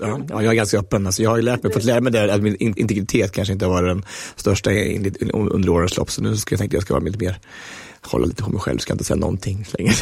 [0.00, 1.06] Ja, ja, jag är ganska öppen.
[1.06, 3.66] Alltså jag har ju lärt mig, fått lära mig det, att min integritet kanske inte
[3.66, 4.04] har varit den
[4.36, 4.70] största
[5.30, 6.10] under årens lopp.
[6.10, 7.38] Så nu ska jag tänka att jag ska vara lite mer
[8.06, 9.92] hålla lite på mig själv, ska inte säga någonting så länge.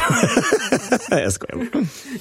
[1.09, 1.67] jag skojar.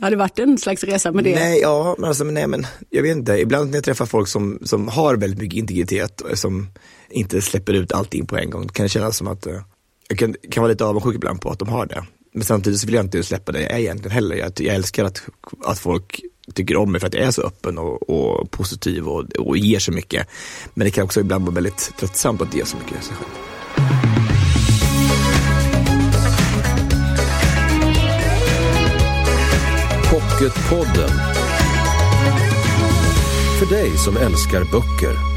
[0.00, 1.34] Har det varit en slags resa med det?
[1.34, 3.32] Nej, ja, men alltså, nej, men jag vet inte.
[3.32, 6.69] Ibland när jag träffar folk som, som har väldigt mycket integritet, som
[7.11, 9.61] inte släpper ut allting på en gång, kan det kännas som att uh,
[10.09, 12.04] jag kan, kan vara lite avundsjuk ibland på att de har det.
[12.33, 14.37] Men samtidigt så vill jag inte släppa det jag är egentligen heller.
[14.37, 15.22] Jag, jag älskar att,
[15.65, 16.20] att folk
[16.55, 19.78] tycker om mig för att jag är så öppen och, och positiv och, och ger
[19.78, 20.28] så mycket.
[20.74, 23.30] Men det kan också ibland vara väldigt tröttsamt att ge så mycket av sig själv.
[30.10, 31.10] Pocketpodden.
[33.59, 35.34] För dig som älskar böcker.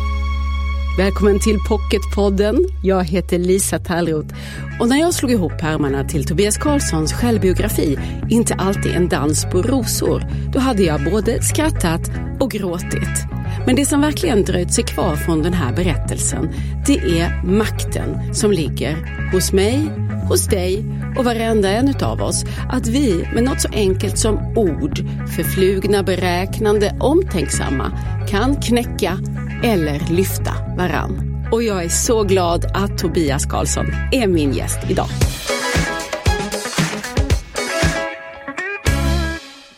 [0.97, 2.67] Välkommen till Pocketpodden.
[2.83, 4.35] Jag heter Lisa Tallroth
[4.79, 7.97] och när jag slog ihop pärmarna till Tobias Karlssons självbiografi
[8.29, 10.23] Inte alltid en dans på rosor,
[10.53, 13.36] då hade jag både skrattat och gråtit.
[13.65, 16.49] Men det som verkligen dröjt sig kvar från den här berättelsen,
[16.85, 18.97] det är makten som ligger
[19.31, 19.89] hos mig,
[20.29, 20.85] hos dig
[21.17, 22.43] och varenda en av oss.
[22.69, 24.97] Att vi med något så enkelt som ord,
[25.35, 27.91] förflugna, beräknande, omtänksamma,
[28.29, 29.17] kan knäcka
[29.63, 31.47] eller lyfta varann.
[31.51, 35.09] Och jag är så glad att Tobias Karlsson är min gäst idag.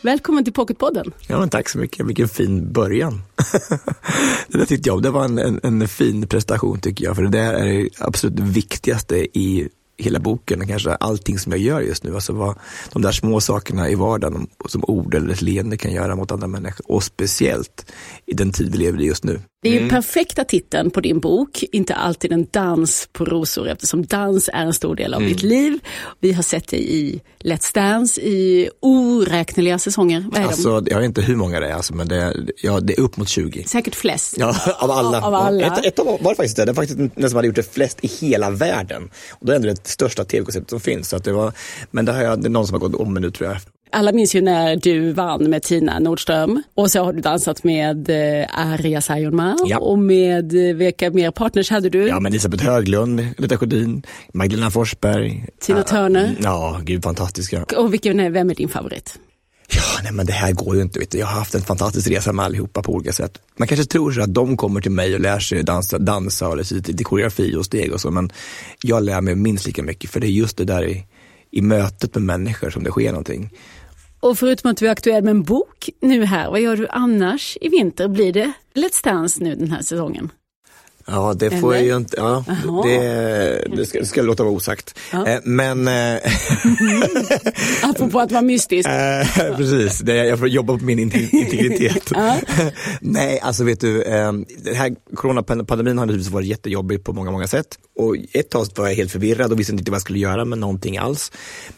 [0.02, 1.12] Välkommen till Pocketpodden.
[1.26, 2.06] Ja, men tack så mycket.
[2.06, 3.22] Vilken fin början.
[4.48, 7.28] det där tyckte jag, det var en, en, en, fin prestation tycker jag, för det
[7.28, 12.14] där är det absolut viktigaste i hela boken, kanske allting som jag gör just nu.
[12.14, 12.58] Alltså vad
[12.92, 16.46] de där små sakerna i vardagen som ord eller ett leende kan göra mot andra
[16.46, 16.90] människor.
[16.90, 17.92] Och speciellt
[18.26, 19.40] i den tid vi lever i just nu.
[19.62, 19.90] Det är ju mm.
[19.90, 24.74] perfekta titeln på din bok, inte alltid en dans på rosor eftersom dans är en
[24.74, 25.32] stor del av mm.
[25.32, 25.78] mitt liv.
[26.20, 30.26] Vi har sett dig i Let's Dance i oräkneliga säsonger.
[30.32, 30.90] Vad är alltså, de?
[30.90, 33.16] Jag vet inte hur många det är, alltså, men det är, ja, det är upp
[33.16, 33.64] mot 20.
[33.64, 34.34] Säkert flest.
[34.38, 35.20] Ja, av alla.
[35.20, 35.66] Av alla.
[35.66, 37.74] Ett, ett av var det faktiskt det, det var faktiskt den som hade gjort det
[37.74, 39.10] flest i hela världen.
[39.30, 41.08] Och det är ändå det största tv-konceptet som finns.
[41.08, 41.52] Så att det var,
[41.90, 43.58] men det, har jag, det är någon som har gått om mig nu tror jag.
[43.92, 48.10] Alla minns ju när du vann med Tina Nordström och så har du dansat med
[48.10, 49.78] eh, Arja Saijonmaa ja.
[49.78, 52.08] och med eh, vilka mer partners hade du?
[52.08, 54.02] Ja, men Elisabeth Höglund, Lita Sjödin,
[54.34, 55.46] Magdalena Forsberg.
[55.60, 56.36] Tina Turner.
[56.42, 57.64] Ja, gud fantastiska.
[57.76, 59.18] Och vilken är, vem är din favorit?
[59.72, 60.98] Ja, nej men det här går ju inte.
[60.98, 61.18] Vet du.
[61.18, 63.38] Jag har haft en fantastisk resa med allihopa på olika sätt.
[63.56, 66.74] Man kanske tror så att de kommer till mig och lär sig dansa, dansa eller
[66.74, 68.32] lite koreografi och steg och så, men
[68.82, 71.06] jag lär mig minst lika mycket för det är just det där i,
[71.50, 73.50] i mötet med människor som det sker någonting.
[74.20, 77.58] Och förutom att du är aktuell med en bok nu här, vad gör du annars
[77.60, 78.08] i vinter?
[78.08, 80.32] Blir det Let's Dance nu den här säsongen?
[81.06, 81.84] Ja, det får Eller?
[81.84, 82.44] jag ju inte, ja,
[82.84, 84.98] det, det, ska, det ska låta vara osagt.
[85.12, 85.26] Ja.
[85.26, 85.88] Eh, men...
[85.88, 86.18] Eh,
[87.82, 88.88] Apropå att vara mystisk.
[88.88, 92.12] Eh, precis, det, jag får jobba på min integritet.
[93.00, 97.78] Nej, alltså vet du, den här coronapandemin har naturligtvis varit jättejobbig på många, många sätt.
[97.98, 100.58] Och ett tag var jag helt förvirrad och visste inte vad jag skulle göra med
[100.58, 101.32] någonting alls.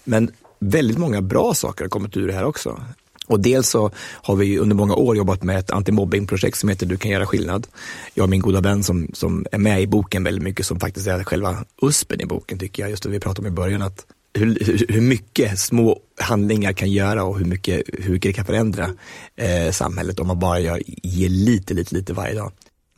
[0.05, 0.31] Men
[0.63, 2.81] väldigt många bra saker har kommit ur det här också.
[3.27, 6.97] Och dels så har vi under många år jobbat med ett antimobbingprojekt som heter Du
[6.97, 7.67] kan göra skillnad.
[8.15, 11.07] Jag och min goda vän som, som är med i boken väldigt mycket, som faktiskt
[11.07, 12.91] är själva uspen i boken tycker jag.
[12.91, 17.25] Just det vi pratade om i början, att hur, hur mycket små handlingar kan göra
[17.25, 18.91] och hur mycket, hur mycket det kan förändra
[19.37, 22.53] eh, samhället om man bara gör, ger lite, lite, lite varje dag.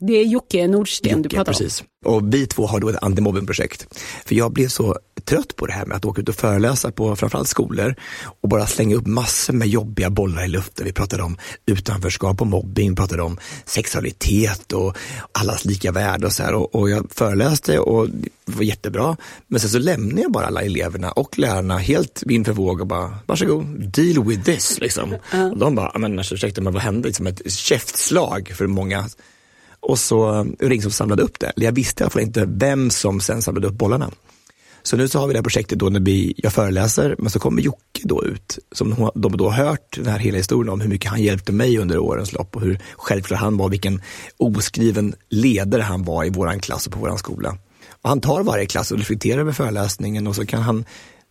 [0.07, 1.83] Det är Jocke Nordsten Jocke, du pratar precis.
[2.05, 2.13] om.
[2.13, 3.87] Och vi två har då ett antimobbingprojekt.
[4.25, 7.15] För jag blev så trött på det här med att åka ut och föreläsa på
[7.15, 7.95] framförallt skolor
[8.41, 10.85] och bara slänga upp massor med jobbiga bollar i luften.
[10.85, 14.97] Vi pratade om utanförskap och mobbing, vi pratade om sexualitet och
[15.31, 16.53] allas lika värde och så här.
[16.53, 19.17] Och, och jag föreläste och det var jättebra.
[19.47, 22.87] Men sen så lämnade jag bara alla eleverna och lärarna helt vind för våg och
[22.87, 25.15] bara, varsågod, deal with this liksom.
[25.31, 25.51] Mm.
[25.51, 27.07] Och de bara, men alltså, ursäkta, men vad hände?
[27.07, 29.09] Liksom ett käftslag för många
[29.85, 31.53] och så um, ringde som samlade upp det.
[31.55, 34.11] Jag visste i alla fall inte vem som sen samlade upp bollarna.
[34.83, 37.39] Så nu så har vi det här projektet då när vi, jag föreläser, men så
[37.39, 40.89] kommer Jocke då ut, som de då har hört den här hela historien om hur
[40.89, 44.01] mycket han hjälpte mig under årens lopp och hur självklar han var, vilken
[44.37, 47.57] oskriven ledare han var i våran klass och på våran skola.
[48.01, 50.85] Och han tar varje klass och reflekterar över föreläsningen och så kan han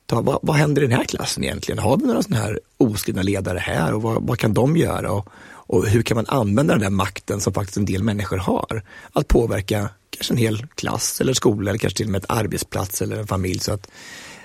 [0.06, 1.78] ta, vad, vad händer i den här klassen egentligen?
[1.78, 5.12] Har vi några sådana här oskrivna ledare här och vad, vad kan de göra?
[5.12, 5.28] Och,
[5.66, 8.82] och hur kan man använda den där makten som faktiskt en del människor har?
[9.12, 13.02] Att påverka kanske en hel klass eller skola eller kanske till och med ett arbetsplats
[13.02, 13.58] eller en familj.
[13.58, 13.90] Så, att,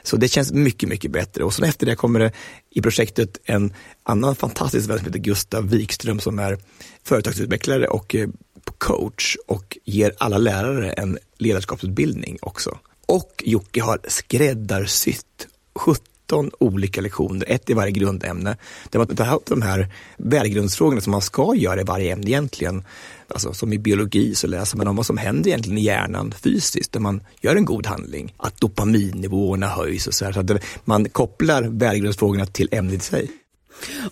[0.03, 1.43] så det känns mycket, mycket bättre.
[1.43, 2.31] Och sen efter det kommer det
[2.69, 3.73] i projektet en
[4.03, 6.57] annan fantastisk vän som heter Gustav Wikström som är
[7.03, 8.29] företagsutvecklare och eh,
[8.77, 12.77] coach och ger alla lärare en ledarskapsutbildning också.
[13.05, 18.57] Och Jocke har skräddarsytt 17 13 olika lektioner, ett i varje grundämne.
[18.89, 19.87] Där man tar upp de här
[20.17, 22.83] värdegrundsfrågorna som man ska göra i varje ämne egentligen.
[23.27, 26.93] Alltså, som i biologi så läser man om vad som händer egentligen i hjärnan fysiskt
[26.93, 28.33] när man gör en god handling.
[28.37, 30.31] Att dopaminnivåerna höjs och så här.
[30.31, 30.51] Så att
[30.85, 33.31] man kopplar värdegrundsfrågorna till ämnet i sig.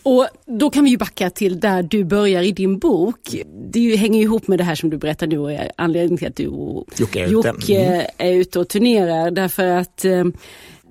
[0.04, 3.36] Och då kan vi ju backa till där du börjar i din bok.
[3.72, 6.48] Det hänger ihop med det här som du berättar nu och anledningen till att du
[6.48, 7.76] och Jocke är, Jocke ute.
[7.76, 8.06] Mm.
[8.18, 9.32] är ute och turnerar.
[9.32, 10.24] Därför att eh,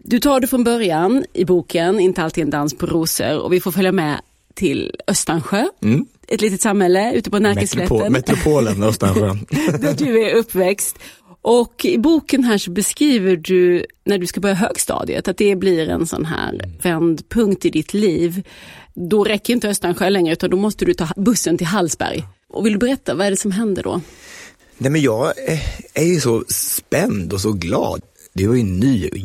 [0.08, 3.61] du tar det från början i boken, inte alltid en dans på rosor och vi
[3.61, 4.20] får följa med
[4.55, 5.64] till Östansjö.
[5.82, 6.06] Mm.
[6.29, 8.12] Ett litet samhälle ute på Närkeslätten.
[8.12, 9.26] Metropol, metropolen Östansjö.
[9.79, 10.99] där du är uppväxt.
[11.43, 15.88] Och i boken här så beskriver du när du ska börja högstadiet att det blir
[15.88, 18.47] en sån här vändpunkt i ditt liv.
[18.94, 22.25] Då räcker inte Östansjö längre utan då måste du ta bussen till Hallsberg.
[22.49, 24.00] Och vill du berätta, vad är det som händer då?
[24.79, 25.32] Nej men jag
[25.94, 28.03] är ju så spänd och så glad.
[28.32, 29.17] Det var ju en ny och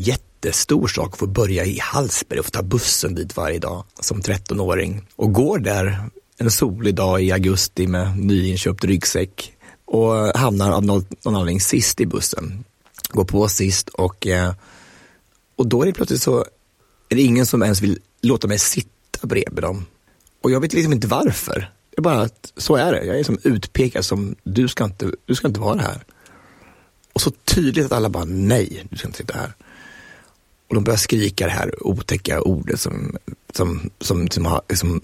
[0.45, 4.21] jättestor sak att få börja i Hallsberg och få ta bussen dit varje dag som
[4.21, 5.07] 13-åring.
[5.15, 9.53] Och går där en solig dag i augusti med nyinköpt ryggsäck
[9.85, 12.63] och hamnar av någon, någon anledning sist i bussen.
[13.09, 14.53] Går på sist och, eh,
[15.55, 16.45] och då är det plötsligt så
[17.09, 19.85] är det ingen som ens vill låta mig sitta bredvid dem.
[20.41, 21.71] Och jag vet liksom inte varför.
[21.89, 23.05] Det är bara att så är det.
[23.05, 26.03] Jag är som utpekad som du ska inte, du ska inte vara här.
[27.13, 29.53] Och så tydligt att alla bara nej, du ska inte sitta här.
[30.71, 33.17] Och de börjar skrika det här otäcka ordet som,
[33.53, 35.01] som, som, som, har, som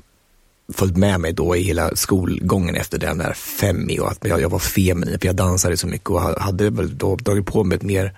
[0.73, 4.49] följt med mig då i hela skolgången efter den där femmi och att jag, jag
[4.49, 7.83] var feminin för jag dansade så mycket och hade väl då dragit på mig ett
[7.83, 8.13] mer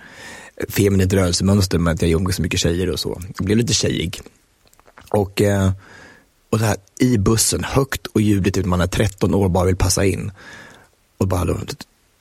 [0.68, 3.22] feminint rörelsemönster med att jag umgås så mycket tjejer och så.
[3.38, 4.22] Jag blev lite tjejig.
[5.10, 5.72] Och, eh,
[6.50, 9.66] och det här i bussen, högt och ljudligt, typ, man är 13 år och bara
[9.66, 10.31] vill passa in.
[11.18, 11.57] Och bara då,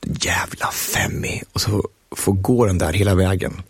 [0.02, 1.42] jävla femmi.
[1.52, 3.62] Och så får gå den där hela vägen.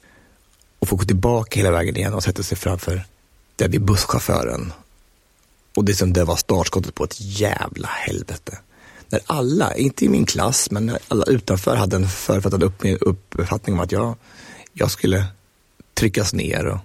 [0.79, 3.03] Och får gå tillbaka hela vägen igen och sätta sig framför
[3.57, 4.73] där vid busschauffören
[5.77, 8.59] och det, som det var startskottet på ett jävla helvete.
[9.09, 13.81] När alla, inte i min klass, men alla utanför hade en författad upp, uppfattning om
[13.81, 14.17] att jag,
[14.73, 15.27] jag skulle
[15.95, 16.79] tryckas ner och,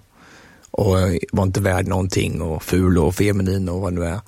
[0.70, 0.96] och
[1.32, 4.20] var inte värd någonting och ful och feminin och vad det nu är.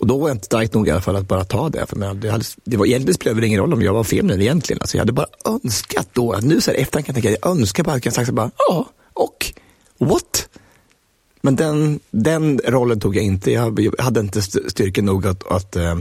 [0.00, 1.86] Och då var jag inte starkt nog i alla fall att bara ta det.
[1.86, 4.40] För men det, hade, det var, egentligen spelade det ingen roll om jag var feminin
[4.40, 4.80] egentligen.
[4.80, 7.50] Alltså jag hade bara önskat då, att nu så här efterhand kan jag tänka, jag
[7.50, 9.52] önskar bara att jag sagt så bara, ja, och,
[9.98, 10.48] what?
[11.40, 13.50] Men den, den rollen tog jag inte.
[13.52, 15.96] Jag hade inte styrka nog att, att, eh,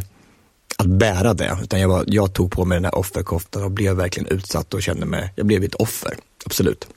[0.78, 1.58] att bära det.
[1.64, 4.84] Utan jag, var, jag tog på mig den här offerkoftan och blev verkligen utsatt och
[4.84, 6.14] kände mig, jag blev ett offer.
[6.46, 6.88] Absolut.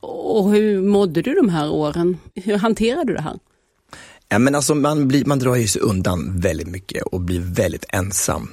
[0.00, 2.18] Och hur mådde du de här åren?
[2.34, 3.38] Hur hanterade du det här?
[4.28, 7.84] Ja, men alltså man, blir, man drar ju sig undan väldigt mycket och blir väldigt
[7.88, 8.50] ensam.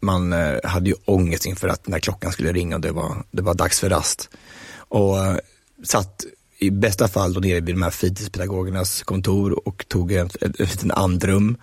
[0.00, 3.42] Man eh, hade ju ångest inför att när klockan skulle ringa och det var, det
[3.42, 4.30] var dags för rast.
[4.74, 5.36] Och eh,
[5.84, 6.24] satt
[6.58, 10.84] i bästa fall då nere vid de här fritidspedagogernas kontor och tog ett, ett, ett,
[10.84, 11.56] ett andrum.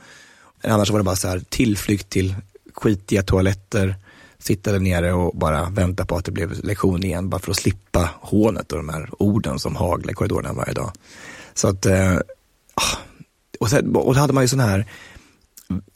[0.63, 2.35] Annars var det bara så här tillflykt till
[2.73, 3.95] skitiga toaletter,
[4.39, 7.57] sitta där nere och bara vänta på att det blev lektion igen, bara för att
[7.57, 10.91] slippa hånet och de här orden som haglar i korridorerna varje dag.
[11.53, 12.15] Så att, eh,
[12.73, 12.97] ah,
[13.59, 14.85] och, sen, och då hade man ju sådana här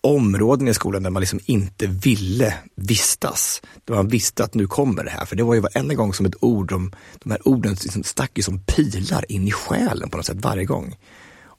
[0.01, 3.62] områden i skolan där man liksom inte ville vistas.
[3.86, 5.25] Där man visste att nu kommer det här.
[5.25, 6.92] För det var ju varenda gång som ett ord, de,
[7.24, 10.65] de här orden liksom stack ju som pilar in i själen på något sätt varje
[10.65, 10.95] gång.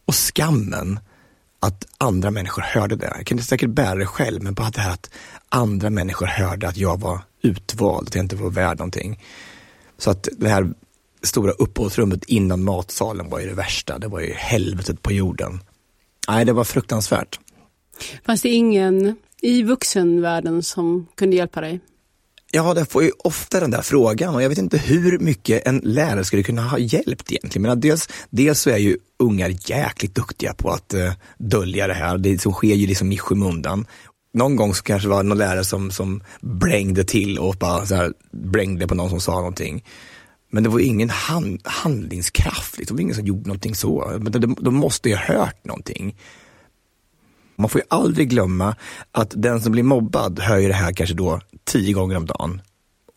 [0.06, 0.98] Och skammen
[1.60, 3.12] att andra människor hörde det.
[3.16, 5.10] Jag kunde säkert bära det själv, men bara det här att
[5.48, 9.22] andra människor hörde att jag var utvald, att jag inte var värd någonting.
[9.98, 10.74] Så att det här
[11.22, 13.98] stora uppehållsrummet innan matsalen var ju det värsta.
[13.98, 15.60] Det var ju helvetet på jorden.
[16.28, 17.38] Nej, det var fruktansvärt.
[18.26, 21.80] Fanns det ingen i vuxenvärlden som kunde hjälpa dig?
[22.52, 25.78] Ja, det får ju ofta den där frågan och jag vet inte hur mycket en
[25.84, 27.62] lärare skulle kunna ha hjälpt egentligen.
[27.62, 32.18] Men dels, dels så är ju ungar jäkligt duktiga på att uh, dölja det här.
[32.18, 33.86] Det som sker ju liksom i skymundan.
[34.34, 37.94] Någon gång så kanske det var någon lärare som, som brängde till och bara så
[37.94, 39.84] här, brängde på någon som sa någonting.
[40.54, 42.96] Men det var ingen hand, handlingskraft, liksom.
[42.96, 44.18] det var ingen som gjorde någonting så.
[44.20, 46.16] Men de, de måste ju ha hört någonting.
[47.56, 48.76] Man får ju aldrig glömma
[49.12, 52.62] att den som blir mobbad hör ju det här kanske då tio gånger om dagen.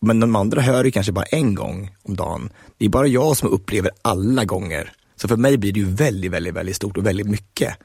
[0.02, 2.50] Men de andra hör det kanske bara en gång om dagen.
[2.78, 4.94] Det är bara jag som upplever alla gånger.
[5.16, 7.78] Så för mig blir det ju väldigt, väldigt, väldigt stort och väldigt mycket.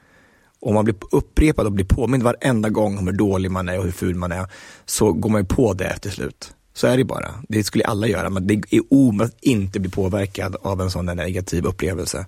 [0.59, 3.83] Om man blir upprepad och blir påmind varenda gång om hur dålig man är och
[3.83, 4.47] hur ful man är,
[4.85, 6.53] så går man ju på det till slut.
[6.73, 7.33] Så är det bara.
[7.49, 11.05] Det skulle alla göra, men det är omöjligt att inte bli påverkad av en sån
[11.05, 12.25] negativ upplevelse.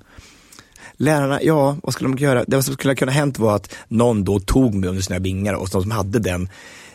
[0.97, 2.43] Lärarna, ja, vad skulle de göra?
[2.47, 5.69] Det som skulle kunna hänt var att någon då tog mig under sina vingar och
[5.71, 6.49] de som hade den,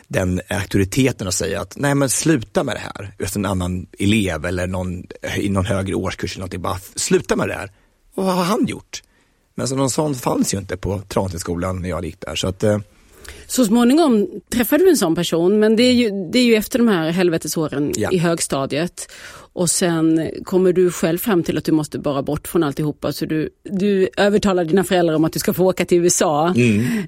[0.07, 3.11] den auktoriteten att säga att nej men sluta med det här.
[3.19, 5.03] Just en annan elev eller någon
[5.37, 7.71] i någon högre årskurs eller någonting, bara sluta med det här.
[8.15, 9.03] vad har han gjort?
[9.55, 12.35] Men så någon sån fanns ju inte på Transtedskolan när jag gick där.
[12.35, 12.79] Så att, eh,
[13.47, 16.79] så småningom träffade du en sån person, men det är ju, det är ju efter
[16.79, 18.09] de här helvetesåren Ja.
[18.11, 19.11] i högstadiet.
[19.53, 23.13] Och sen kommer du själv fram till att du måste bara bort från alltihopa.
[23.13, 26.53] Så du, du övertalar dina föräldrar om att du ska få åka till USA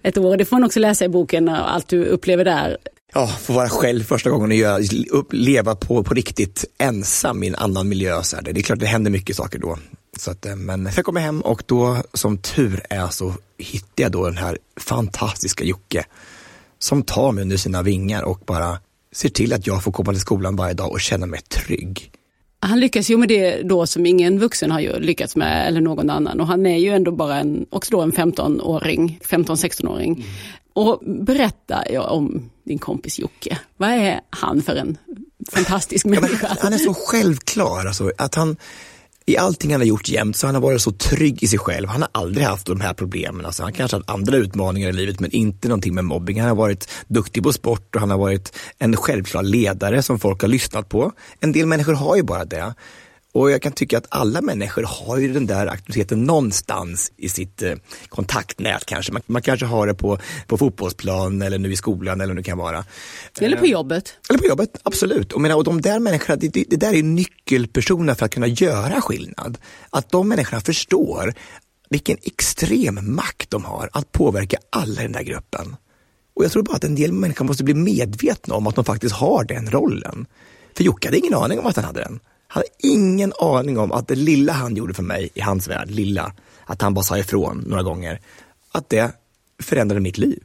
[0.03, 0.37] ett år.
[0.37, 2.77] Det får man också läsa i boken, allt du upplever där.
[3.13, 4.79] Ja, få vara själv första gången och göra,
[5.09, 8.23] upp, leva på, på riktigt ensam i en annan miljö.
[8.23, 8.43] Så här.
[8.43, 9.77] Det är klart det händer mycket saker då.
[10.17, 14.11] Så att, eh, men jag kommer hem och då som tur är så hittar jag
[14.11, 16.05] då den här fantastiska Jocke
[16.79, 18.77] som tar mig under sina vingar och bara
[19.11, 22.11] ser till att jag får komma till skolan varje dag och känna mig trygg.
[22.59, 26.39] Han lyckas ju med det då som ingen vuxen har lyckats med eller någon annan
[26.39, 30.25] och han är ju ändå bara en, också då en 15-åring, 15-16-åring.
[30.73, 33.57] Och berätta om din kompis Jocke.
[33.77, 34.97] Vad är han för en
[35.51, 36.57] fantastisk Ja, människa?
[36.61, 38.57] han är så självklar, alltså, att han
[39.25, 41.87] i allting han har gjort jämt så han har varit så trygg i sig själv.
[41.87, 43.45] Han har aldrig haft de här problemen.
[43.45, 46.39] Alltså, han kanske har haft andra utmaningar i livet men inte någonting med mobbing.
[46.39, 50.41] Han har varit duktig på sport och han har varit en självklar ledare som folk
[50.41, 51.11] har lyssnat på.
[51.39, 52.73] En del människor har ju bara det.
[53.33, 57.61] Och jag kan tycka att alla människor har ju den där aktiviteten någonstans i sitt
[57.61, 57.75] eh,
[58.09, 59.11] kontaktnät kanske.
[59.13, 62.57] Man, man kanske har det på, på fotbollsplan eller nu i skolan eller det kan
[62.57, 62.85] vara.
[63.41, 64.13] Eller på jobbet.
[64.29, 65.33] Eller på jobbet, absolut.
[65.33, 68.47] Och, menar, och de där människorna, det, det, det där är nyckelpersoner för att kunna
[68.47, 69.57] göra skillnad.
[69.89, 71.33] Att de människorna förstår
[71.89, 75.75] vilken extrem makt de har att påverka alla i den där gruppen.
[76.35, 79.15] Och jag tror bara att en del människor måste bli medvetna om att de faktiskt
[79.15, 80.25] har den rollen.
[80.77, 82.19] För Jocke hade ingen aning om att han hade den.
[82.53, 86.33] Hade ingen aning om att det lilla han gjorde för mig i hans värld, lilla,
[86.65, 88.19] att han bara sa ifrån några gånger,
[88.71, 89.11] att det
[89.63, 90.39] förändrade mitt liv.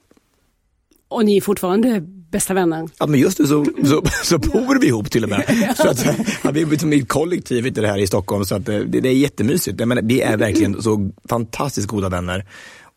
[1.09, 2.01] Och ni är fortfarande
[2.31, 2.89] bästa vänner.
[2.99, 5.75] Ja men just det så, så, så bor vi ihop till och med.
[5.77, 6.07] Så att,
[6.43, 9.01] ja, vi är som ett kollektiv i det här i Stockholm så att, eh, det,
[9.01, 9.81] det är jättemysigt.
[9.81, 12.47] Jag menar, vi är verkligen så fantastiskt goda vänner.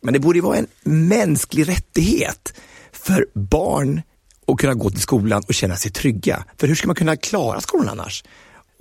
[0.01, 2.53] Men det borde vara en mänsklig rättighet
[2.91, 4.01] för barn
[4.47, 6.45] att kunna gå till skolan och känna sig trygga.
[6.57, 8.23] För hur ska man kunna klara skolan annars?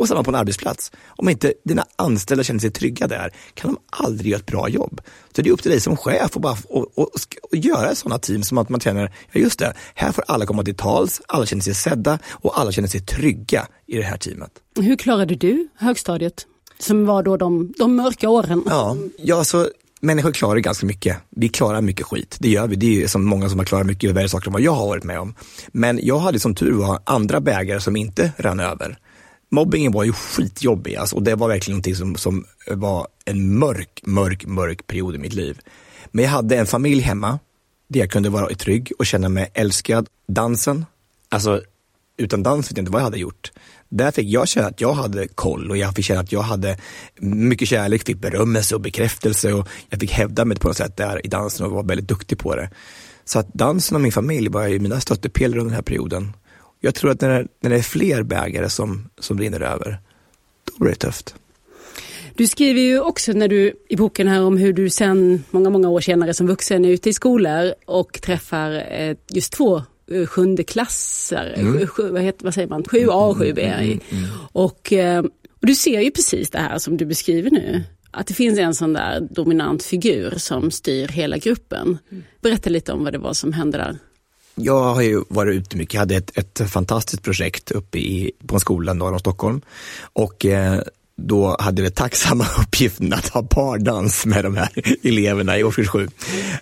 [0.00, 0.92] Och samma på en arbetsplats.
[1.06, 5.00] Om inte dina anställda känner sig trygga där kan de aldrig göra ett bra jobb.
[5.36, 7.08] Så det är upp till dig som chef att bara och, och,
[7.42, 10.62] och göra sådana team som att man känner, ja just det, här får alla komma
[10.62, 14.50] till tals, alla känner sig sedda och alla känner sig trygga i det här teamet.
[14.76, 16.46] Hur klarade du högstadiet?
[16.78, 18.62] Som var då de, de mörka åren.
[18.66, 19.68] Ja, ja så
[20.00, 21.16] människor klarar ganska mycket.
[21.30, 22.76] Vi klarar mycket skit, det gör vi.
[22.76, 25.04] Det är som många som har klarat mycket värre saker än vad jag har varit
[25.04, 25.34] med om.
[25.72, 28.98] Men jag hade som tur var andra bägare som inte rann över.
[29.50, 34.00] Mobbingen var ju skitjobbig alltså, och det var verkligen någonting som, som var en mörk,
[34.06, 35.60] mörk, mörk period i mitt liv.
[36.10, 37.38] Men jag hade en familj hemma
[37.88, 40.08] där jag kunde vara trygg och känna mig älskad.
[40.28, 40.86] Dansen,
[41.28, 41.62] alltså
[42.20, 43.52] utan dans vet jag inte vad jag hade gjort.
[43.88, 46.78] Där fick jag känna att jag hade koll och jag fick känna att jag hade
[47.20, 51.26] mycket kärlek, fick berömmelse och bekräftelse och jag fick hävda mig på något sätt där
[51.26, 52.70] i dansen och var väldigt duktig på det.
[53.24, 56.32] Så att dansen och min familj var ju mina stöttepelare under den här perioden.
[56.80, 59.98] Jag tror att när det, när det är fler bägare som, som rinner över,
[60.64, 61.34] då blir det tufft.
[62.34, 65.88] Du skriver ju också när du, i boken här om hur du sen många, många
[65.88, 70.64] år senare som vuxen är ute i skolor och träffar eh, just två eh, sjunde
[70.64, 71.86] klasser, Mm.
[71.86, 74.00] sju, vad, heter, vad säger man, 7A och 7B.
[74.52, 75.18] Och, eh,
[75.60, 77.82] och du ser ju precis det här som du beskriver nu.
[78.10, 81.98] Att det finns en sån där dominant figur som styr hela gruppen.
[82.40, 83.98] Berätta lite om vad det var som hände där.
[84.64, 85.94] Jag har ju varit ute mycket.
[85.94, 89.60] Jag hade ett, ett fantastiskt projekt uppe i, på en skola norr om Stockholm.
[90.12, 90.80] Och eh,
[91.16, 94.68] då hade vi tacksamma uppgiften att ha pardans med de här
[95.02, 96.08] eleverna i årskurs 7.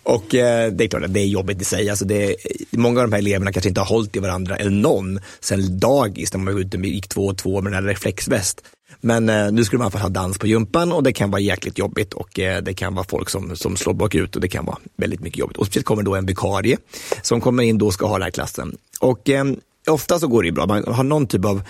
[0.02, 1.90] Och eh, det är klart att det är jobbigt i sig.
[1.90, 2.37] Alltså det,
[2.71, 6.33] många av de här eleverna kanske inte har hållit i varandra, eller någon, sen dagis
[6.33, 8.62] när man var ute och gick två och två med den här reflexväst.
[9.00, 11.78] Men eh, nu skulle man få ha dans på gympan och det kan vara jäkligt
[11.78, 14.78] jobbigt och eh, det kan vara folk som, som slår bakut och det kan vara
[14.97, 15.57] väldigt mycket jobbigt.
[15.57, 16.76] Och speciellt kommer då en vikarie
[17.23, 18.76] som kommer in då och ska ha den här klassen.
[19.00, 19.45] Och eh,
[19.87, 20.66] ofta så går det ju bra.
[20.66, 21.62] Man har någon typ av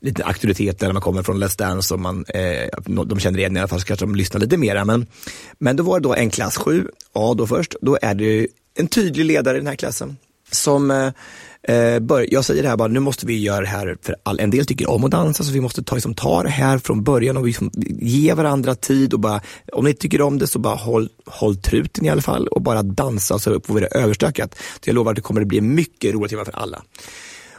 [0.00, 3.60] lite auktoritet när man kommer från Let's Dance och man, eh, de känner igen i
[3.60, 4.84] alla fall så kanske de lyssnar lite mera.
[4.84, 5.06] Men,
[5.58, 7.74] men då var det då en klass 7A då först.
[7.80, 10.16] Då är det ju en tydlig ledare i den här klassen
[10.50, 11.12] som eh,
[11.68, 14.50] Eh, jag säger det här bara, nu måste vi göra det här, för all, en
[14.50, 17.36] del tycker om att dansa, så vi måste ta, liksom, ta det här från början
[17.36, 17.70] och liksom,
[18.00, 19.40] ge varandra tid och bara,
[19.72, 22.82] om ni tycker om det så bara håll, håll truten i alla fall och bara
[22.82, 24.54] dansa så får vi det överstökat.
[24.54, 26.82] Så jag lovar att det kommer att bli mycket roligt för alla.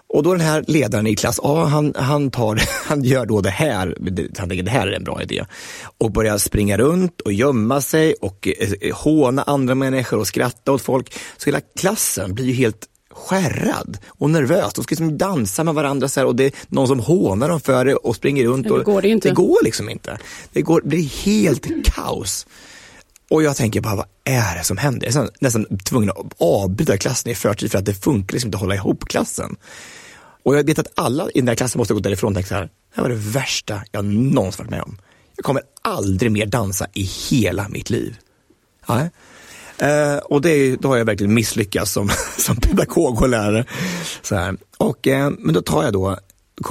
[0.10, 3.50] Och då den här ledaren i klass A, han, han, tar, han gör då det
[3.50, 3.98] här,
[4.38, 5.46] han tänker det här är en bra idé.
[5.98, 10.82] Och börjar springa runt och gömma sig och eh, håna andra människor och skratta åt
[10.82, 11.14] folk.
[11.38, 12.88] Så hela klassen blir ju helt
[13.18, 14.74] skärrad och nervös.
[14.74, 17.60] De ska liksom dansa med varandra så här, och det är någon som hånar dem
[17.60, 18.66] för det och springer runt.
[18.66, 19.30] Men det och, går det inte.
[19.30, 20.18] Det går liksom inte.
[20.54, 22.48] Det, går, det blir helt kaos.
[23.30, 25.08] Och jag tänker bara, vad är det som händer?
[25.08, 28.48] Jag är nästan, nästan tvungen att avbryta klassen i förtid för att det funkar liksom
[28.48, 29.56] inte att hålla ihop klassen.
[30.44, 32.56] Och jag vet att alla i den där klassen måste gå därifrån och tänka så
[32.56, 34.98] här, det här var det värsta jag någonsin varit med om.
[35.36, 38.18] Jag kommer aldrig mer dansa i hela mitt liv.
[38.88, 39.10] Ja.
[39.80, 43.66] Eh, och det, då har jag verkligen misslyckats som, som pedagog och lärare.
[44.22, 44.58] Så här.
[44.78, 46.18] Och, eh, men då tar jag då,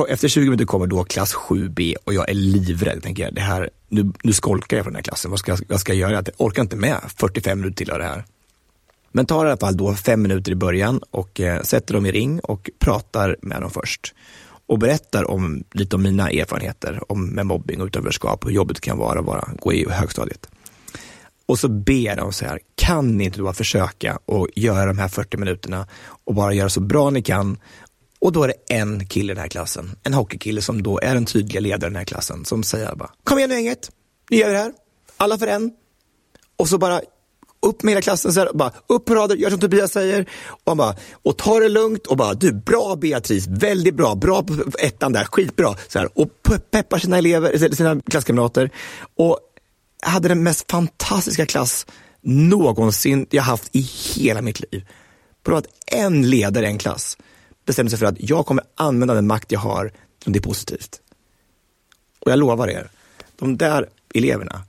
[0.09, 3.03] efter 20 minuter kommer då klass 7B och jag är livrädd.
[3.03, 5.81] Tänker jag, det här, nu, nu skolkar jag från den här klassen, vad ska, vad
[5.81, 6.13] ska jag göra?
[6.13, 8.25] Jag orkar inte med 45 minuter till av det här.
[9.13, 12.13] Men tar i alla fall då fem minuter i början och eh, sätter dem i
[12.13, 14.15] ring och pratar med dem först.
[14.69, 18.77] Och berättar om lite om mina erfarenheter om med mobbing och utanförskap och hur jobbigt
[18.77, 20.49] det kan vara att vara, gå i högstadiet.
[21.47, 25.09] Och så ber de så här, kan ni inte då försöka och göra de här
[25.09, 25.87] 40 minuterna
[26.25, 27.59] och bara göra så bra ni kan.
[28.19, 31.15] Och då är det en kille i den här klassen, en hockeykille som då är
[31.15, 33.91] den tydliga ledaren i den här klassen, som säger bara, kom igen nu gänget,
[34.31, 34.73] ni gör det här,
[35.17, 35.73] alla för en.
[36.57, 37.00] Och så bara
[37.62, 40.26] upp med hela klassen, så här, bara, upp på rader, gör som Tobias säger.
[40.47, 44.43] Och, han bara, och ta det lugnt och bara, du, bra Beatrice, väldigt bra, bra
[44.43, 45.76] på ettan där, skitbra.
[45.88, 46.29] Så här, och
[46.71, 48.71] peppar sina elever, sina klasskamrater.
[49.17, 49.38] Och
[50.03, 51.87] hade den mest fantastiska klass
[52.21, 54.87] någonsin jag haft i hela mitt liv.
[55.43, 57.19] På att en ledare i en klass
[57.67, 59.93] bestämde sig för att jag kommer använda den makt jag har
[60.25, 61.00] som det är positivt.
[62.21, 62.91] Och jag lovar er,
[63.37, 64.62] de där eleverna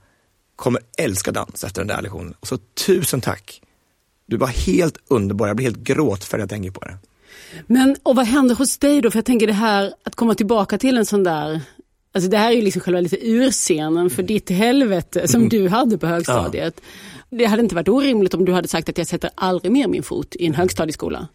[0.56, 2.34] kommer älska dans efter den där lektionen.
[2.40, 3.62] Och så tusen tack!
[4.26, 6.98] Du var helt underbar, jag blir helt gråtfärdig när jag tänker på det.
[7.66, 9.10] Men och vad händer hos dig då?
[9.10, 11.60] För jag tänker det här att komma tillbaka till en sån där
[12.18, 15.98] Alltså det här är ju liksom själva lite urscenen för ditt helvete som du hade
[15.98, 16.74] på högstadiet.
[16.76, 17.38] Ja.
[17.38, 20.02] Det hade inte varit orimligt om du hade sagt att jag sätter aldrig mer min
[20.02, 21.28] fot i en högstadieskola.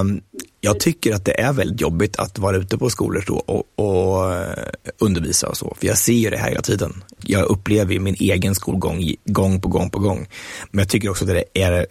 [0.00, 0.20] Um,
[0.60, 4.34] jag tycker att det är väldigt jobbigt att vara ute på skolor då och, och
[4.34, 7.04] eh, undervisa och så, för jag ser ju det här hela tiden.
[7.22, 10.28] Jag upplever ju min egen skolgång gång på gång på gång.
[10.70, 11.86] Men jag tycker också att det är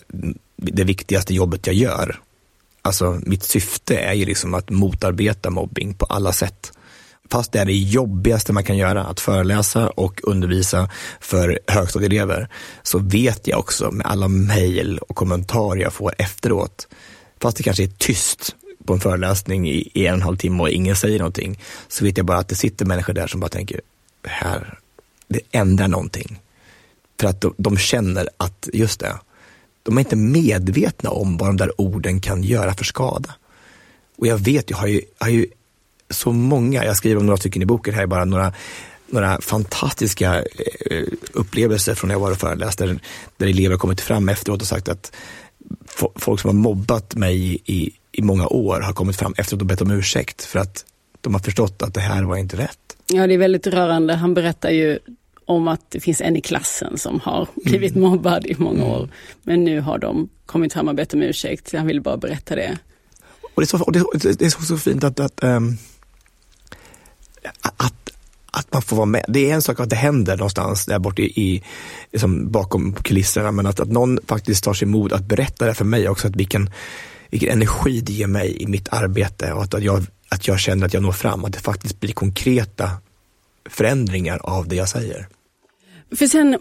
[0.55, 2.19] det viktigaste jobbet jag gör.
[2.81, 6.71] Alltså mitt syfte är ju liksom att motarbeta mobbing på alla sätt
[7.31, 12.49] fast det är det jobbigaste man kan göra, att föreläsa och undervisa för högstadieelever,
[12.83, 16.87] så vet jag också med alla mejl och kommentarer jag får efteråt,
[17.41, 20.69] fast det kanske är tyst på en föreläsning i, en och en halv timme och
[20.69, 23.81] ingen säger någonting, så vet jag bara att det sitter människor där som bara tänker,
[24.23, 24.79] här,
[25.27, 26.41] det ändrar någonting.
[27.19, 29.15] För att de, de känner att, just det,
[29.83, 33.35] de är inte medvetna om vad de där orden kan göra för skada.
[34.17, 35.47] Och jag vet, jag har ju, jag har ju
[36.09, 38.53] så många, jag skriver om några stycken i boken, här är bara några,
[39.07, 40.43] några fantastiska
[40.91, 42.99] eh, upplevelser från när jag var och föreläste, där,
[43.37, 45.11] där elever kommit fram efteråt och sagt att
[46.15, 49.81] folk som har mobbat mig i, i många år har kommit fram efteråt och bett
[49.81, 50.85] om ursäkt för att
[51.21, 52.97] de har förstått att det här var inte rätt.
[53.07, 54.13] Ja, det är väldigt rörande.
[54.13, 54.99] Han berättar ju
[55.45, 58.09] om att det finns en i klassen som har blivit mm.
[58.09, 59.09] mobbad i många år.
[59.43, 61.73] Men nu har de kommit fram och bett om ursäkt.
[61.73, 62.77] Han ville bara berätta det.
[63.41, 64.03] Och det är så, och det,
[64.39, 65.77] det är så, så fint att, att um,
[67.61, 68.09] att,
[68.51, 69.25] att man får vara med.
[69.27, 71.63] Det är en sak att det händer någonstans där borta i, i
[72.11, 75.85] liksom bakom kulisserna, men att, att någon faktiskt tar sig mod att berätta det för
[75.85, 76.69] mig också, att vilken,
[77.29, 80.85] vilken energi det ger mig i mitt arbete och att, att, jag, att jag känner
[80.85, 82.89] att jag når fram, att det faktiskt blir konkreta
[83.69, 85.27] förändringar av det jag säger.
[86.15, 86.57] För sen,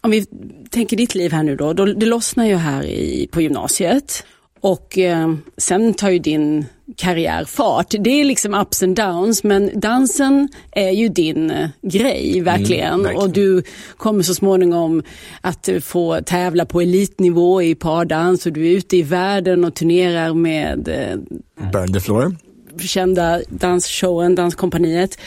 [0.00, 0.26] om vi
[0.70, 4.24] tänker ditt liv här nu då, då det lossnar ju här i, på gymnasiet
[4.64, 6.64] och eh, sen tar ju din
[6.96, 7.94] karriär fart.
[7.98, 12.92] Det är liksom ups and downs men dansen är ju din eh, grej verkligen.
[12.92, 13.22] Mm, verkligen.
[13.22, 13.62] Och du
[13.96, 15.02] kommer så småningom
[15.40, 20.34] att få tävla på elitnivå i pardans och du är ute i världen och turnerar
[20.34, 21.16] med eh,
[21.72, 22.36] Burn the floor.
[22.80, 25.18] Kända dansshowen, Danskompaniet.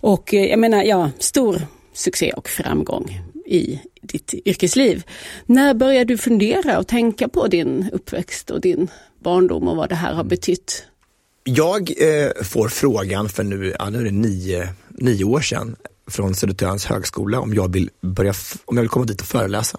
[0.00, 5.02] Och eh, jag menar, ja, stor succé och framgång i ditt yrkesliv.
[5.46, 8.88] När började du fundera och tänka på din uppväxt och din
[9.18, 10.86] barndom och vad det här har betytt?
[11.44, 16.34] Jag eh, får frågan för nu, ja, nu är det nio, nio år sedan från
[16.34, 19.78] Södertörns högskola om jag vill, börja, om jag vill komma dit och föreläsa.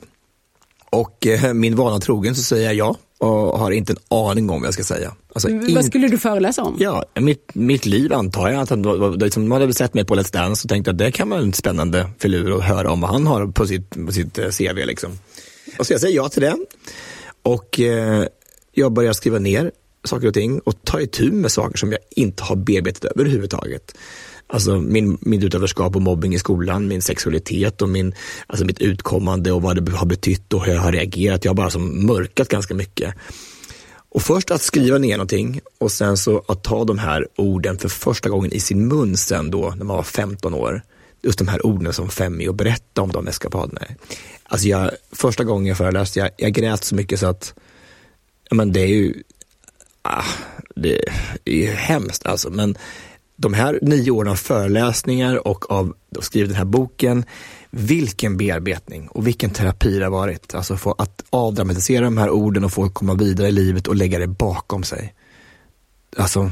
[0.89, 4.61] Och eh, min vana trogen så säger jag ja och har inte en aning om
[4.61, 5.15] vad jag ska säga.
[5.33, 6.75] Alltså, vad skulle du föreläsa om?
[6.79, 8.61] Ja, mitt, mitt liv antar jag.
[8.61, 11.29] Att han, liksom, man hade sett mig på Let's Dance och tänkte att det kan
[11.29, 14.49] vara en spännande filur att höra om vad han har på sitt, på sitt eh,
[14.49, 14.85] CV.
[14.85, 15.11] Liksom.
[15.79, 16.57] Och så jag säger ja till det.
[17.41, 18.25] Och eh,
[18.71, 19.71] jag börjar skriva ner
[20.03, 23.97] saker och ting och ta itu med saker som jag inte har bearbetat överhuvudtaget.
[24.47, 28.13] Alltså min, min utanförskap och mobbing i skolan, min sexualitet och min,
[28.47, 31.45] alltså mitt utkommande och vad det har betytt och hur jag har reagerat.
[31.45, 33.15] Jag har bara som mörkat ganska mycket.
[34.15, 37.89] Och först att skriva ner någonting och sen så att ta de här orden för
[37.89, 40.81] första gången i sin mun sen då, när man var 15 år.
[41.21, 43.81] Just de här orden som Femmi och berätta om de eskapaderna.
[44.43, 47.53] Alltså jag, första gången jag föreläste, jag, jag grät så mycket så att,
[48.51, 49.23] men det är ju,
[50.01, 50.23] ah,
[50.75, 50.99] det
[51.45, 52.49] är ju hemskt alltså.
[52.49, 52.77] Men
[53.35, 57.25] de här nio åren av föreläsningar och av att skriva den här boken,
[57.69, 60.55] vilken bearbetning och vilken terapi det har varit.
[60.55, 64.19] Alltså få att avdramatisera de här orden och få komma vidare i livet och lägga
[64.19, 65.13] det bakom sig.
[66.17, 66.51] Alltså,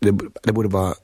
[0.00, 0.94] det, det borde vara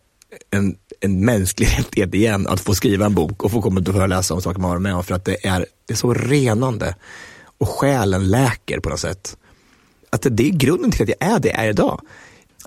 [0.51, 4.35] en, en mänsklig rättighet igen att få skriva en bok och få komma och föreläsa
[4.35, 6.95] om saker man har med om för att det är, det är så renande
[7.59, 9.37] och själen läker på något sätt.
[10.11, 12.01] Att det, det är grunden till att jag är det jag är idag.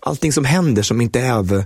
[0.01, 1.63] Allting som händer som inte är av,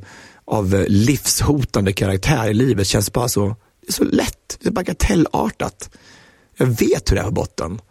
[0.51, 3.47] av eh, livshotande karaktär i livet känns bara så,
[3.81, 5.89] det är så lätt, det är bagatellartat.
[6.57, 7.81] Jag vet hur det är på botten.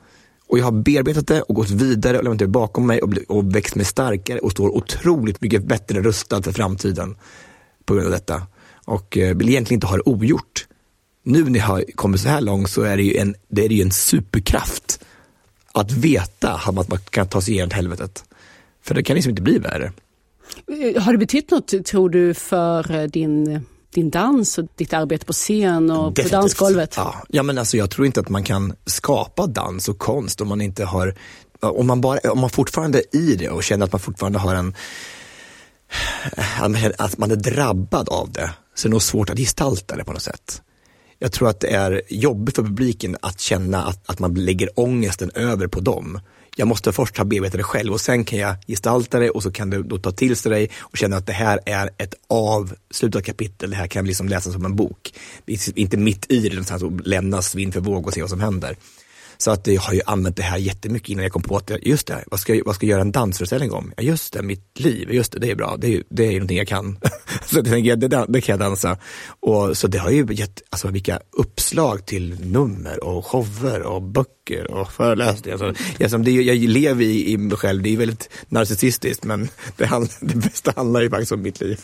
[0.48, 3.54] Och jag har bearbetat det och gått vidare och lämnat det bakom mig och, och
[3.54, 7.16] växt mig starkare och står otroligt mycket bättre rustad för framtiden
[7.84, 8.46] på grund av detta.
[8.84, 10.66] Och eh, vill egentligen inte ha det ogjort.
[11.24, 13.68] Nu när jag har kommit så här långt så är det ju en, det är
[13.68, 15.00] ju en superkraft
[15.72, 18.24] att veta att man kan ta sig igenom helvetet.
[18.82, 19.92] För det kan liksom inte bli värre.
[20.98, 25.32] Har det betytt något, tror du, för eh, din, din dans och ditt arbete på
[25.32, 26.30] scen och Definitivt.
[26.30, 26.94] på dansgolvet?
[26.96, 27.14] Ja.
[27.28, 30.60] ja, men alltså jag tror inte att man kan skapa dans och konst om man
[30.60, 31.14] inte har,
[31.60, 34.54] om man, bara, om man fortfarande är i det och känner att man fortfarande har
[34.54, 34.74] en,
[36.98, 40.12] att man är drabbad av det, så är det nog svårt att gestalta det på
[40.12, 40.62] något sätt.
[41.18, 45.30] Jag tror att det är jobbigt för publiken att känna att, att man lägger ångesten
[45.34, 46.20] över på dem.
[46.60, 49.52] Jag måste först ha bearbetat det själv och sen kan jag gestalta det och så
[49.52, 53.24] kan du då ta till sig dig och känna att det här är ett avslutat
[53.24, 53.70] kapitel.
[53.70, 55.14] Det här kan liksom läsas som en bok.
[55.74, 58.76] Inte mitt i det någonstans och lämnas vind för våg och se vad som händer.
[59.40, 62.06] Så att jag har ju använt det här jättemycket innan jag kom på att, just
[62.06, 63.92] det, vad ska, vad ska jag göra en dansföreställning om?
[63.96, 66.58] Ja, just det, mitt liv, just det, det är bra, det är, det är någonting
[66.58, 66.98] jag kan.
[67.46, 68.98] så tänker, det, det kan jag dansa.
[69.40, 74.70] Och, så det har ju gett, alltså vilka uppslag till nummer och shower och böcker
[74.70, 75.64] och föreläsningar.
[75.64, 79.86] Alltså, jag, det, jag lever i, i mig själv, det är väldigt narcissistiskt, men det,
[79.86, 81.80] handl, det bästa handlar ju faktiskt om mitt liv.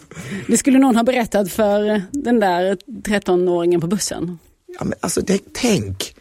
[0.46, 4.38] Det skulle någon ha berättat för den där 13-åringen på bussen?
[4.78, 6.15] Ja, men alltså, det, tänk,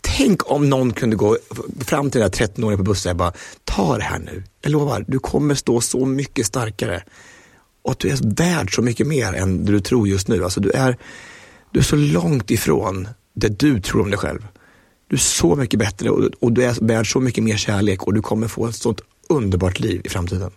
[0.00, 1.38] Tänk om någon kunde gå
[1.80, 3.32] fram till den där 13-åringen på bussen och bara,
[3.64, 4.42] ta det här nu.
[4.60, 7.02] Jag lovar, du kommer stå så mycket starkare.
[7.82, 10.44] Och att du är värd så mycket mer än du tror just nu.
[10.44, 10.96] Alltså du är,
[11.70, 14.46] du är så långt ifrån det du tror om dig själv.
[15.08, 18.14] Du är så mycket bättre och, och du är värd så mycket mer kärlek och
[18.14, 20.50] du kommer få ett sånt underbart liv i framtiden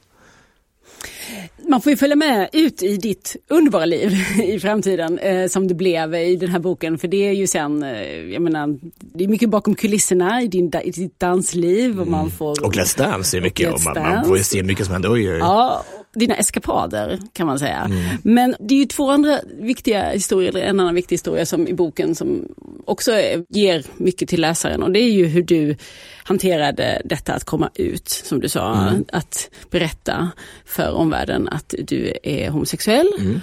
[1.70, 5.74] man får ju följa med ut i ditt underbara liv i framtiden eh, som det
[5.74, 6.98] blev i den här boken.
[6.98, 8.02] För det är ju sen, eh,
[8.34, 12.02] jag menar, det är mycket bakom kulisserna i, din, i ditt dansliv.
[12.02, 14.86] Och, man får, och Let's Dance är mycket, och, man, man, får ju se mycket
[14.86, 15.14] som händer.
[15.14, 15.38] Oj, oj.
[15.38, 17.78] Ja, dina eskapader kan man säga.
[17.78, 18.18] Mm.
[18.24, 21.74] Men det är ju två andra viktiga historier, eller en annan viktig historia som i
[21.74, 22.48] boken som
[22.86, 23.12] också
[23.50, 25.76] ger mycket till läsaren och det är ju hur du
[26.24, 29.06] hanterade detta att komma ut, som du sa, mm.
[29.12, 30.32] att berätta
[30.66, 33.08] för omvärlden att du är homosexuell.
[33.20, 33.42] Mm.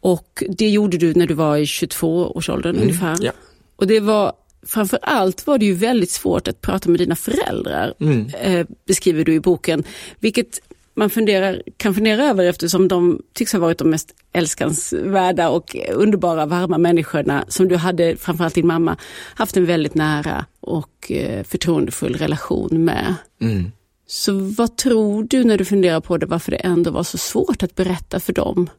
[0.00, 2.82] Och det gjorde du när du var i 22-årsåldern mm.
[2.82, 3.16] ungefär.
[3.20, 3.32] Ja.
[3.76, 4.32] Och det var
[4.66, 8.30] framför allt var det ju väldigt svårt att prata med dina föräldrar, mm.
[8.40, 9.84] eh, beskriver du i boken.
[10.20, 10.60] Vilket
[10.94, 16.46] man funderar, kan fundera över eftersom de tycks ha varit de mest älskansvärda och underbara,
[16.46, 18.96] varma människorna som du hade, framförallt din mamma,
[19.34, 23.14] haft en väldigt nära och eh, förtroendefull relation med.
[23.40, 23.72] Mm.
[24.06, 27.62] Så vad tror du när du funderar på det, varför det ändå var så svårt
[27.62, 28.70] att berätta för dem?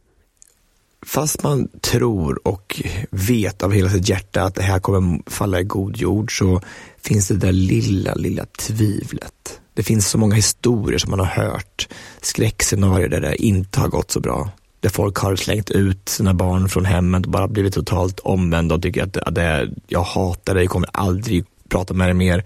[1.06, 5.64] Fast man tror och vet av hela sitt hjärta att det här kommer falla i
[5.64, 6.62] god jord så
[7.02, 11.88] finns det där lilla, lilla tvivlet det finns så många historier som man har hört,
[12.22, 14.50] skräckscenarier där det inte har gått så bra.
[14.80, 18.82] Där folk har slängt ut sina barn från hemmet och bara blivit totalt omvända och
[18.82, 22.46] tycker att det, jag hatar dig, kommer aldrig prata med dig mer.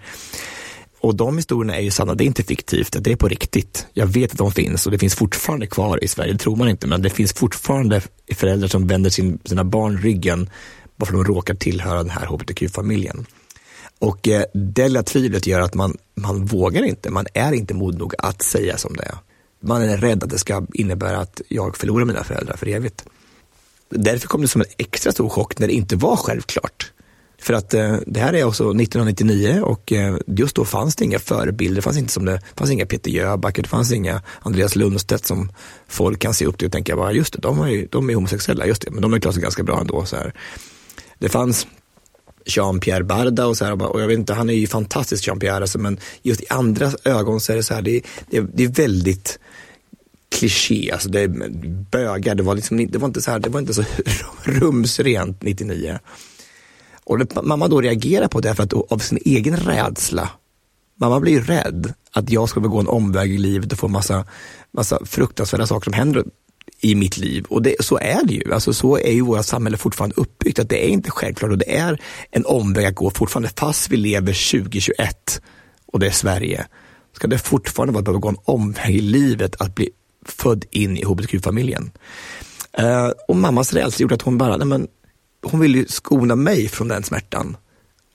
[1.00, 3.86] Och de historierna är ju sanna, det är inte fiktivt, det är på riktigt.
[3.92, 6.68] Jag vet att de finns och det finns fortfarande kvar i Sverige, det tror man
[6.68, 8.00] inte, men det finns fortfarande
[8.34, 10.50] föräldrar som vänder sin, sina barn ryggen
[10.96, 13.26] bara för att de råkar tillhöra den här hbtq-familjen.
[13.98, 17.98] Och eh, det lilla tvivlet gör att man, man vågar inte, man är inte modig
[17.98, 19.14] nog att säga som det är.
[19.60, 23.04] Man är rädd att det ska innebära att jag förlorar mina föräldrar för evigt.
[23.90, 26.92] Därför kom det som en extra stor chock när det inte var självklart.
[27.40, 31.18] För att eh, det här är också 1999 och eh, just då fanns det inga
[31.18, 35.26] förebilder, det fanns inte som det fanns inga Peter Jöback, det fanns inga Andreas Lundstedt
[35.26, 35.52] som
[35.88, 38.66] folk kan se upp till och tänka, bara, just det, de är, de är homosexuella,
[38.66, 40.04] just det, men de är klart ganska bra ändå.
[40.04, 40.34] Så här.
[41.18, 41.66] Det fanns
[42.48, 45.78] Jean-Pierre Barda och så här, och jag vet inte, han är ju fantastisk Jean-Pierre, alltså,
[45.78, 49.38] men just i andras ögon så är det så här, det, det, det är väldigt
[50.28, 51.28] kliché, alltså det
[51.90, 53.84] bögar, det var, liksom, det var inte så här, det var inte så
[54.42, 55.98] rumsrent 99.
[57.04, 60.30] Och det, mamma då reagerar på det för att av sin egen rädsla.
[61.00, 64.24] Mamma blir ju rädd att jag ska gå en omväg i livet och få massa,
[64.72, 66.24] massa fruktansvärda saker som händer
[66.80, 67.44] i mitt liv.
[67.48, 68.54] Och det, så är det ju.
[68.54, 70.58] Alltså, så är ju våra samhälle fortfarande uppbyggt.
[70.58, 73.96] Att det är inte självklart och det är en omväg att gå fortfarande fast vi
[73.96, 75.42] lever 2021
[75.86, 76.66] och det är Sverige.
[77.12, 79.90] Ska det fortfarande vara att gå en omväg i livet att bli
[80.28, 81.90] född in i hbtq-familjen.
[82.80, 84.86] Uh, och mammas rädsla gjorde att hon bara, nej men,
[85.42, 87.56] hon ville skona mig från den smärtan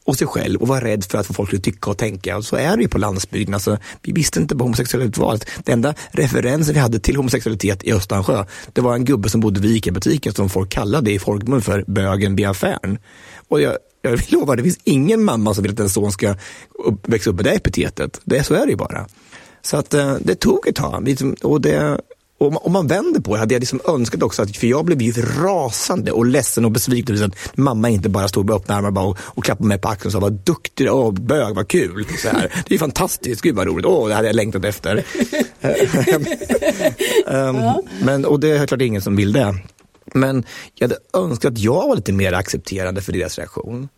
[0.04, 2.38] och sig själv och var rädd för att få folk att tycka och tänka.
[2.38, 3.54] Och så är det ju på landsbygden.
[3.54, 5.40] Alltså, vi visste inte vad homosexualitet var.
[5.64, 9.60] Den enda referensen vi hade till homosexualitet i Östansjö, det var en gubbe som bodde
[9.60, 12.98] vid ICA-butiken som folk kallade i folkmun för bögen vid affären.
[13.48, 16.36] Och jag, jag lovar, det finns ingen mamma som vill att en son ska
[17.02, 18.22] växa upp med det epitetet.
[18.24, 19.08] Det, så är det ju bara.
[19.62, 21.16] Så att eh, det tog ett tag.
[21.42, 22.00] Och det,
[22.44, 25.02] och om man vänder på det hade jag liksom önskat också, att, för jag blev
[25.02, 29.18] ju rasande och ledsen och besviken att mamma inte bara stod med öppna armar och,
[29.22, 32.06] och klappade mig på axeln och sa vad duktig åh bög, vad kul.
[32.18, 32.64] Så här.
[32.68, 34.98] Det är fantastiskt, gud vad roligt, åh det hade jag längtat efter.
[37.26, 39.56] um, men, och det är klart ingen som vill det.
[40.14, 40.44] Men
[40.76, 43.90] jag hade önskat att jag var lite mer accepterande för deras reaktion.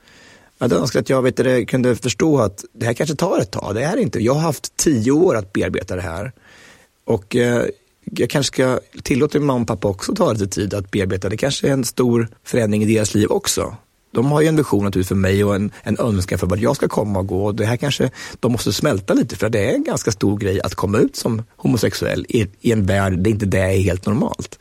[0.57, 3.51] Jag hade önskat att jag vet det, kunde förstå att det här kanske tar ett
[3.51, 3.75] tag.
[3.75, 4.19] Det är inte.
[4.19, 6.31] Jag har haft tio år att bearbeta det här.
[7.05, 7.65] Och eh,
[8.11, 11.29] jag kanske ska tillåta min mamma och pappa också ta lite tid att bearbeta.
[11.29, 13.75] Det kanske är en stor förändring i deras liv också.
[14.11, 16.75] De har ju en vision naturligtvis för mig och en, en önskan för vad jag
[16.75, 17.45] ska komma och gå.
[17.45, 20.61] Och det här kanske de måste smälta lite för det är en ganska stor grej
[20.61, 24.59] att komma ut som homosexuell i, i en värld där inte det är helt normalt.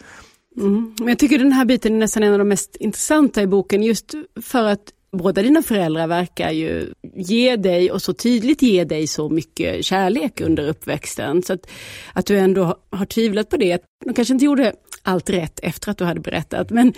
[0.57, 0.95] Mm.
[0.99, 3.83] Men jag tycker den här biten är nästan en av de mest intressanta i boken
[3.83, 9.07] just för att båda dina föräldrar verkar ju ge dig och så tydligt ge dig
[9.07, 11.43] så mycket kärlek under uppväxten.
[11.43, 11.71] Så att,
[12.13, 13.83] att du ändå har tvivlat på det.
[14.05, 14.73] De kanske inte gjorde
[15.03, 16.93] allt rätt efter att du hade berättat, men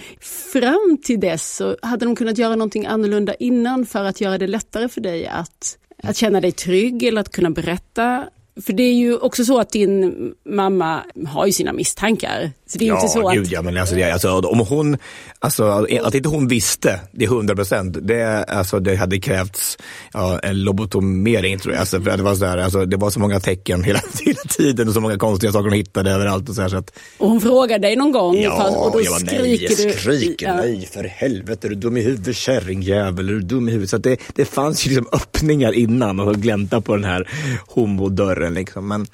[0.53, 4.47] fram till dess så hade de kunnat göra någonting annorlunda innan för att göra det
[4.47, 8.25] lättare för dig att, att känna dig trygg eller att kunna berätta
[8.63, 12.51] för det är ju också så att din mamma har ju sina misstankar.
[12.69, 13.53] Så det är ja, inte så gud att...
[13.53, 14.97] ja, men alltså, det, alltså, om hon,
[15.39, 19.79] alltså, att inte hon visste, det är hundra procent, det, alltså, det hade krävts
[20.13, 21.81] ja, en lobotomering tror jag.
[21.81, 24.89] Alltså, för det, var så här, alltså, det var så många tecken hela, hela tiden
[24.89, 26.49] och så många konstiga saker hon hittade överallt.
[26.49, 26.99] Och, så här, så att...
[27.19, 29.93] och hon frågar dig någon gång ja, och då jag skriker nej, du.
[29.93, 30.57] Skriker ja.
[30.57, 33.91] nej, för helvete, är du dum i huvudet kärringjävel, är du dum i huvudet?
[33.91, 37.29] Så det, det fanns ju liksom öppningar innan och glänta på den här
[37.67, 38.55] homodörren.
[38.55, 38.89] Liksom.
[38.89, 39.07] Men,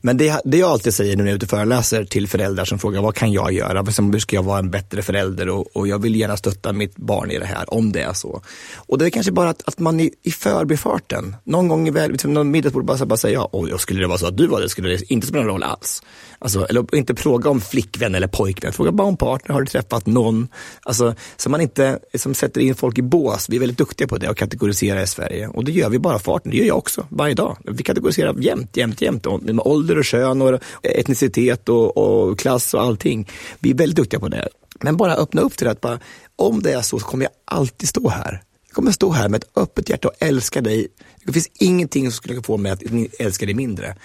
[0.00, 2.64] men det, det jag alltid säger nu när jag är ute och föreläser till föräldrar
[2.64, 3.82] som frågar vad kan jag göra?
[3.82, 5.48] Hur ska jag vara en bättre förälder?
[5.48, 8.42] Och, och, jag vill gärna stötta mitt barn i det här, om det är så.
[8.76, 12.10] Och det är kanske bara att, att man i, i förbifarten, någon gång i väl,
[12.10, 14.68] liksom någon middagsbord bara, bara säga, ja, skulle det vara så att du var det,
[14.68, 16.02] skulle det inte spela någon roll alls.
[16.38, 20.06] Alltså, eller inte fråga om flickvän eller pojkvän, fråga bara om partner, har du träffat
[20.06, 20.48] någon?
[20.82, 23.48] Alltså, så man inte liksom, sätter in folk i bås.
[23.48, 25.48] Vi är väldigt duktiga på det och kategorisera i Sverige.
[25.48, 27.56] Och det gör vi bara farten, det gör jag också, varje dag.
[27.64, 29.26] Vi kategoriserar jämt, jämt, jämt.
[29.42, 33.28] Med ålder och kön och etnicitet och, och klass och allting.
[33.58, 34.48] Vi är väldigt duktiga på det.
[34.80, 35.98] Men bara öppna upp till det att bara,
[36.36, 38.42] om det är så så kommer jag alltid stå här.
[38.66, 40.88] Jag kommer stå här med ett öppet hjärta och älska dig.
[41.24, 42.82] Det finns ingenting som skulle få mig att
[43.18, 43.96] älska dig mindre.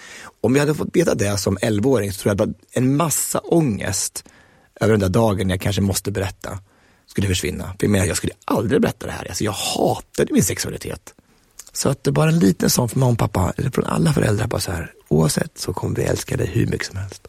[0.42, 4.24] Om jag hade fått veta det som 11-åring så tror jag att en massa ångest
[4.82, 6.60] över den där dagen jag kanske måste berätta
[7.08, 7.64] skulle försvinna.
[7.64, 9.28] För jag menar, jag skulle aldrig berätta det här.
[9.28, 11.14] Alltså, jag hatade min sexualitet.
[11.76, 14.14] Så att det är bara en liten sån från mamma och pappa, eller från alla
[14.14, 17.28] föräldrar, bara så här, oavsett så kommer vi älska dig hur mycket som helst.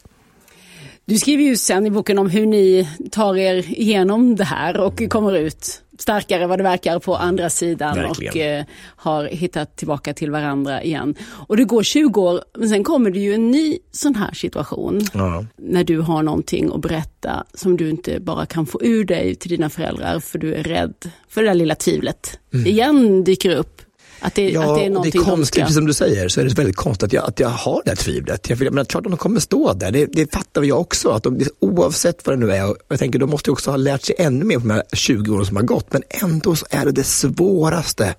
[1.05, 5.01] Du skriver ju sen i boken om hur ni tar er igenom det här och
[5.09, 8.31] kommer ut starkare vad det verkar på andra sidan Verkligen.
[8.31, 11.15] och eh, har hittat tillbaka till varandra igen.
[11.21, 15.01] Och det går 20 år, men sen kommer det ju en ny sån här situation.
[15.13, 15.45] Ja.
[15.57, 19.49] När du har någonting att berätta som du inte bara kan få ur dig till
[19.49, 22.39] dina föräldrar för du är rädd för det där lilla tvivlet.
[22.53, 22.67] Mm.
[22.67, 23.81] Igen dyker upp.
[24.19, 25.61] Att det, Ja, att det är och det någonting är de konstigt, ska...
[25.61, 27.91] precis som du säger, så är det väldigt konstigt att jag, att jag har det
[27.91, 28.49] här tvivlet.
[28.49, 31.09] Jag, men klart att de kommer stå där, det, det fattar jag också.
[31.09, 34.03] Att de, oavsett vad det nu är, och jag tänker de måste också ha lärt
[34.03, 36.85] sig ännu mer på de här 20 åren som har gått, men ändå så är
[36.85, 38.15] det det svåraste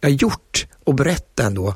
[0.00, 1.74] jag gjort och berätta ändå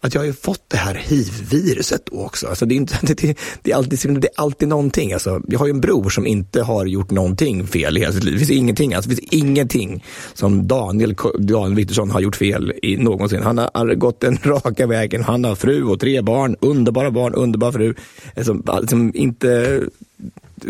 [0.00, 2.46] att jag har ju fått det här hiv-viruset då också.
[2.46, 5.12] Alltså det, är inte, det, det, är alltid, det är alltid någonting.
[5.12, 8.24] Alltså, jag har ju en bror som inte har gjort någonting fel i hela sitt
[8.24, 8.32] liv.
[8.32, 12.96] Det finns ingenting, alltså, det finns ingenting som Daniel, Daniel Wittersson har gjort fel i
[12.96, 13.42] någonsin.
[13.42, 15.22] Han har gått den raka vägen.
[15.24, 17.94] Han har fru och tre barn, underbara barn, underbar fru.
[18.36, 19.80] Alltså, liksom inte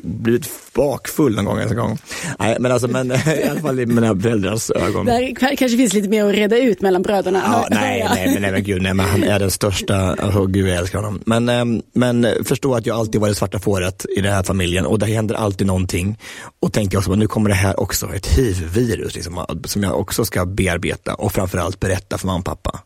[0.03, 1.61] blivit bakfull någon gång.
[1.61, 1.99] En gång.
[2.39, 5.07] Nej, men alltså, men i alla fall i mina föräldrars ögon.
[5.07, 7.43] Där kanske finns lite mer att reda ut mellan bröderna.
[7.45, 10.69] Ja, nej, nej, men, nej, men gud, nej, men han är den största, oh, gud
[10.69, 11.23] jag älskar honom.
[11.27, 14.99] Men, ehm, men förstå att jag alltid varit svarta fåret i den här familjen och
[14.99, 16.19] det händer alltid någonting.
[16.61, 20.47] Och tänker också, nu kommer det här också, ett hiv-virus liksom, som jag också ska
[20.47, 22.81] bearbeta och framförallt berätta för mamma och pappa.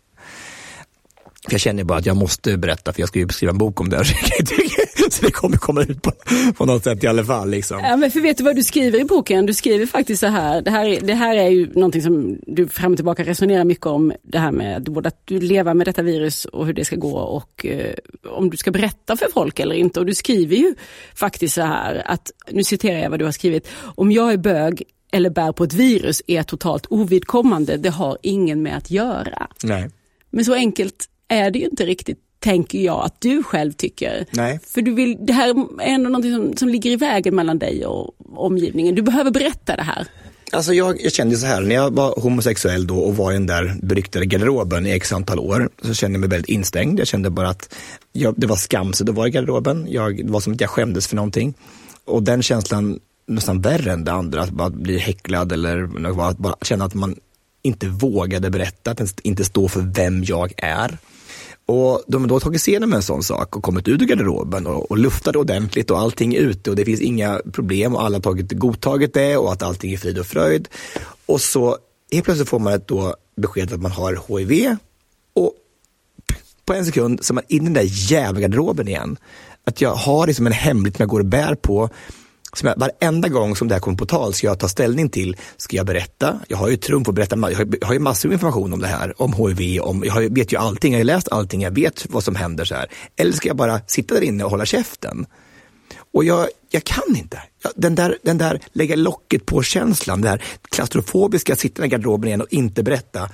[1.51, 3.89] Jag känner bara att jag måste berätta, för jag ska ju skriva en bok om
[3.89, 4.05] det.
[5.11, 6.13] Så det kommer komma ut på,
[6.57, 7.51] på något sätt i alla fall.
[7.51, 7.81] Liksom.
[7.85, 9.47] Ja, men för vet du vad du skriver i boken?
[9.47, 12.93] Du skriver faktiskt så här, det här, det här är ju någonting som du fram
[12.93, 16.45] och tillbaka resonerar mycket om, det här med både att du lever med detta virus
[16.45, 17.95] och hur det ska gå och eh,
[18.31, 20.01] om du ska berätta för folk eller inte.
[20.01, 20.75] Och du skriver ju
[21.15, 24.83] faktiskt så här, att, nu citerar jag vad du har skrivit, om jag är bög
[25.13, 29.49] eller bär på ett virus är totalt ovidkommande, det har ingen med att göra.
[29.63, 29.91] Nej.
[30.31, 34.27] Men så enkelt är det ju inte riktigt, tänker jag att du själv tycker.
[34.31, 34.61] Nej.
[34.67, 37.87] För du vill, det här är ändå något som, som ligger i vägen mellan dig
[37.87, 38.95] och omgivningen.
[38.95, 40.07] Du behöver berätta det här.
[40.53, 43.47] Alltså jag, jag kände så här, när jag var homosexuell då och var i den
[43.47, 47.01] där beryktade garderoben i x antal år, så kände jag mig väldigt instängd.
[47.01, 47.75] Jag kände bara att
[48.13, 49.87] jag, det var skamset att vara i garderoben.
[49.89, 51.55] Jag, det var som att jag skämdes för någonting.
[52.05, 56.57] Och den känslan, nästan värre än det andra, att bara bli häcklad eller att bara
[56.63, 57.17] känna att man
[57.63, 60.99] inte vågade berätta, att inte stå för vem jag är.
[61.67, 64.67] Och de har då tagit sig igenom en sån sak och kommit ut ur garderoben
[64.67, 68.17] och, och luftat ordentligt och allting är ute och det finns inga problem och alla
[68.17, 70.69] har tagit, godtagit det och att allting är frid och fröjd.
[71.27, 71.77] Och så
[72.13, 74.77] helt plötsligt får man ett då besked att man har HIV
[75.35, 75.53] och
[76.65, 79.17] på en sekund så är man inne i den där jävla garderoben igen.
[79.65, 81.91] Att jag har liksom en hemlighet som jag går och bär på
[82.57, 85.37] som jag, varenda gång som det här kommer på tal ska jag ta ställning till,
[85.57, 86.41] ska jag berätta?
[86.49, 88.81] Jag har ju trumf att berätta, jag har, jag har ju massor med information om
[88.81, 91.71] det här, om HIV, om, jag har, vet ju allting, jag har läst allting, jag
[91.71, 92.87] vet vad som händer så här.
[93.17, 95.27] Eller ska jag bara sitta där inne och hålla käften?
[96.13, 97.43] Och jag, jag kan inte.
[97.75, 102.53] Den där, den där lägga locket på-känslan, den där klaustrofobiska, sitta i garderoben igen och
[102.53, 103.29] inte berätta,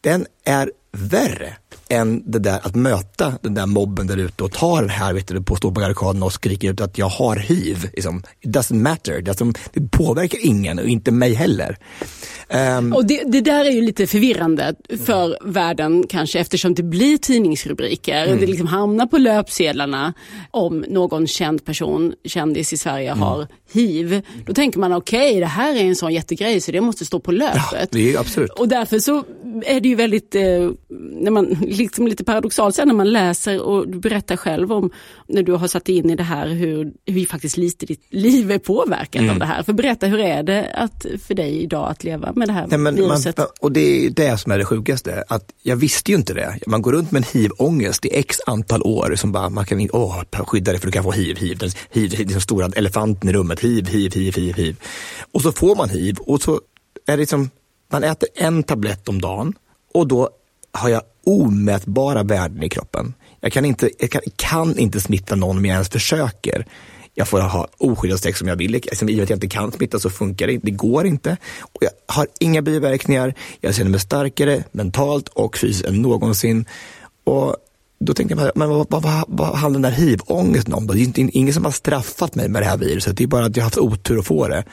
[0.00, 1.56] den är värre
[1.88, 5.28] än det där att möta den där mobben där ute och ta den här, vet
[5.28, 7.90] du, på stå på barrikaden och skrika ut att jag har hiv.
[7.94, 8.22] Liksom.
[8.40, 9.22] It doesn't matter,
[9.72, 11.76] det, påverkar ingen och inte mig heller.
[12.78, 15.52] Um, och det, det, där är ju lite förvirrande för mm.
[15.52, 18.26] världen kanske eftersom det blir tidningsrubriker.
[18.26, 18.40] Mm.
[18.40, 20.14] Det liksom hamnar på löpsedlarna
[20.50, 23.22] om någon känd person, kändis i Sverige mm.
[23.22, 24.22] har hiv.
[24.46, 27.20] Då tänker man okej, okay, det här är en sån jättegrej så det måste stå
[27.20, 27.62] på löpet.
[27.72, 28.50] Ja, det är absolut.
[28.50, 29.24] Och därför så
[29.64, 30.42] är det ju väldigt, eh,
[31.20, 34.90] när man, liksom lite paradoxalt sen när man läser och du berättar själv om
[35.26, 38.58] när du har satt in i det här hur, hur faktiskt lite ditt liv är
[38.58, 39.30] påverkat mm.
[39.30, 39.62] av det här.
[39.62, 42.78] För berätta, hur är det att, för dig idag att leva med det här Nej,
[42.78, 43.38] men viruset?
[43.38, 46.58] Man, och det är det som är det sjukaste, att jag visste ju inte det.
[46.66, 50.22] Man går runt med en hiv-ångest i x antal år som bara, man kan åh,
[50.32, 53.60] skydda dig för du kan få hiv, hiv, den, hiv, den stora elefanten i rummet,
[53.60, 54.76] hiv, hiv, hiv, hiv, hiv.
[55.32, 56.60] Och så får man hiv och så
[57.06, 57.50] är det som,
[57.90, 59.54] man äter en tablett om dagen
[59.94, 60.30] och då
[60.72, 63.14] har jag omätbara värden i kroppen.
[63.40, 66.66] Jag kan inte, jag kan, kan inte smitta någon om jag ens försöker.
[67.14, 68.70] Jag får ha oskyddat sex om jag vill.
[68.70, 70.66] Liksom, I och med att jag inte kan smitta så funkar det inte.
[70.66, 71.36] Det går inte.
[71.60, 73.34] Och jag har inga biverkningar.
[73.60, 76.64] Jag känner mig starkare mentalt och fysiskt än någonsin.
[77.24, 77.56] Och
[78.00, 80.86] då tänkte jag, men vad, vad, vad, vad handlar den där hiv-ångesten om?
[80.86, 80.94] Då?
[80.94, 83.16] Det är ingen som har straffat mig med det här viruset.
[83.16, 84.64] Det är bara att jag har haft otur att få det.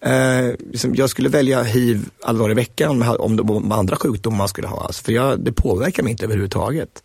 [0.00, 4.38] Eh, liksom, jag skulle välja hiv alla dagar i veckan om, det var andra sjukdomar
[4.38, 4.84] man skulle ha.
[4.84, 7.02] Alltså, för jag, det påverkar mig inte överhuvudtaget.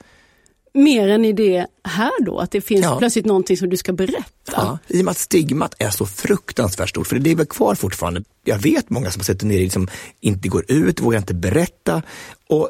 [0.73, 2.95] Mer än i det här då, att det finns ja.
[2.99, 4.23] plötsligt någonting som du ska berätta?
[4.51, 7.75] Ja, i och med att stigmat är så fruktansvärt stort, för det är väl kvar
[7.75, 8.23] fortfarande.
[8.43, 9.87] Jag vet många som sitter nere som
[10.19, 12.01] inte går ut, vågar inte berätta
[12.49, 12.69] och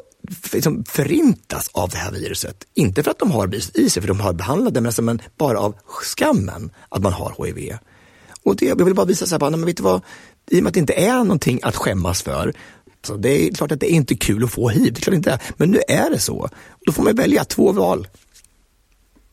[0.52, 2.64] liksom förintas av det här viruset.
[2.74, 5.02] Inte för att de har viruset i sig, för de har behandlat det, men, alltså,
[5.02, 7.76] men bara av skammen att man har HIV.
[8.42, 10.02] Och det, jag vill bara visa så här, bara, men vet du vad,
[10.50, 12.54] i och med att det inte är någonting att skämmas för,
[13.06, 15.14] så det är klart att det är inte kul att få hiv, det är klart
[15.14, 15.40] inte är.
[15.56, 16.48] men nu är det så.
[16.86, 18.08] Då får man välja två val.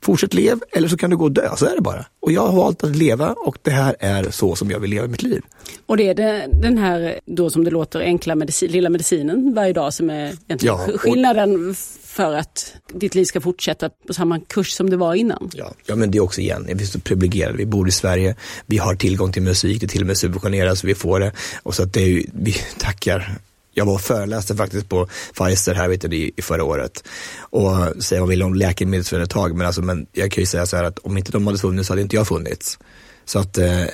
[0.07, 2.05] Fortsätt lev eller så kan du gå och dö, så är det bara.
[2.19, 5.07] Och jag har valt att leva och det här är så som jag vill leva
[5.07, 5.41] mitt liv.
[5.85, 9.73] Och det är det, den här, då som det låter, enkla medicin, lilla medicinen varje
[9.73, 11.01] dag som är ja, och...
[11.01, 15.49] skillnaden för att ditt liv ska fortsätta på samma kurs som det var innan.
[15.53, 18.35] Ja, ja men det är också igen, vi är så privilegierade, vi bor i Sverige,
[18.65, 21.31] vi har tillgång till musik, det till och med subventionerat så vi får det.
[21.63, 23.37] Och så att det är ju, vi tackar
[23.77, 27.03] jag var föreläste faktiskt på Pfizer här vet du, i, i förra året
[27.39, 30.83] och säga vad vill om läkemedelsföretag men, alltså, men jag kan ju säga så här
[30.83, 32.79] att om inte de hade funnits så hade inte jag funnits.
[33.25, 33.85] Så att, eh,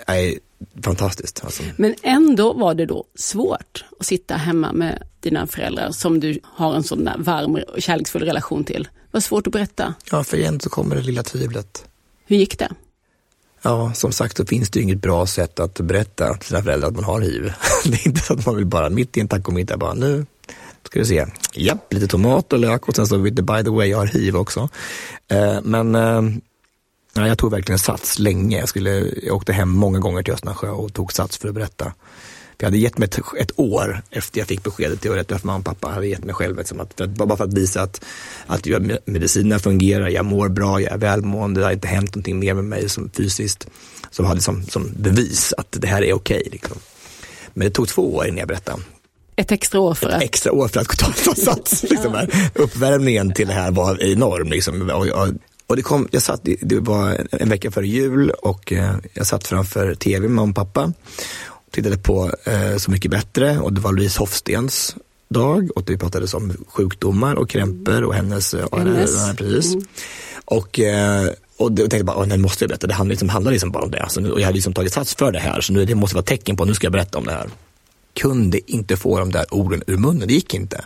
[0.83, 1.41] fantastiskt.
[1.43, 1.63] Alltså.
[1.77, 6.75] Men ändå var det då svårt att sitta hemma med dina föräldrar som du har
[6.75, 8.83] en sån där varm och kärleksfull relation till.
[8.83, 9.93] Det var svårt att berätta.
[10.11, 11.85] Ja, för igen så kommer det lilla tvivlet.
[12.25, 12.69] Hur gick det?
[13.63, 16.87] Ja, som sagt så finns det ju inget bra sätt att berätta till sina föräldrar
[16.87, 17.53] att man har hiv.
[17.85, 20.25] Det är inte så att man vill bara mitt i en tacomiddag bara nu
[20.93, 23.87] ska vi se, japp, lite tomat och lök och sen så lite by the way,
[23.87, 24.69] jag har hiv också.
[25.27, 26.21] Eh, men eh,
[27.27, 28.59] jag tog verkligen sats länge.
[28.59, 28.89] Jag, skulle,
[29.23, 31.93] jag åkte hem många gånger till Östnasjö och tog sats för att berätta.
[32.63, 35.59] Jag hade gett mig ett, ett år efter jag fick beskedet, jag rätt för mamma
[35.59, 38.01] och pappa, hade gett mig själv, liksom, att, bara för att visa att,
[38.47, 38.67] att
[39.05, 42.63] medicinerna fungerar, jag mår bra, jag är välmående, det har inte hänt någonting mer med
[42.63, 43.67] mig som fysiskt,
[44.11, 46.37] som hade som, som bevis att det här är okej.
[46.37, 46.77] Okay, liksom.
[47.53, 48.81] Men det tog två år innan jag berättade.
[49.35, 50.15] Ett extra år för att...
[50.15, 51.83] Ett extra år för att ta, ta sats.
[51.89, 52.27] Liksom ja.
[52.55, 54.49] Uppvärmningen till det här var enorm.
[54.49, 54.89] Liksom.
[54.89, 55.29] Och, och,
[55.67, 59.47] och det, kom, jag satt, det var en vecka före jul och eh, jag satt
[59.47, 60.93] framför tv med mamma och pappa
[61.73, 64.95] tittade på eh, Så mycket bättre och det var Louise Hofstens
[65.29, 69.11] dag och vi pratade om sjukdomar och krämpor och hennes, eh, hennes.
[69.27, 69.73] Ja, precis.
[69.73, 69.87] Mm.
[70.45, 73.71] Och, eh, och jag tänkte bara, nu måste jag berätta, det handlar liksom, handlar liksom
[73.71, 74.01] bara om det.
[74.01, 76.25] Alltså, och jag hade liksom tagit sats för det här, så nu, det måste vara
[76.25, 77.49] tecken på, nu ska jag berätta om det här.
[78.13, 80.85] Kunde inte få de där orden ur munnen, det gick inte.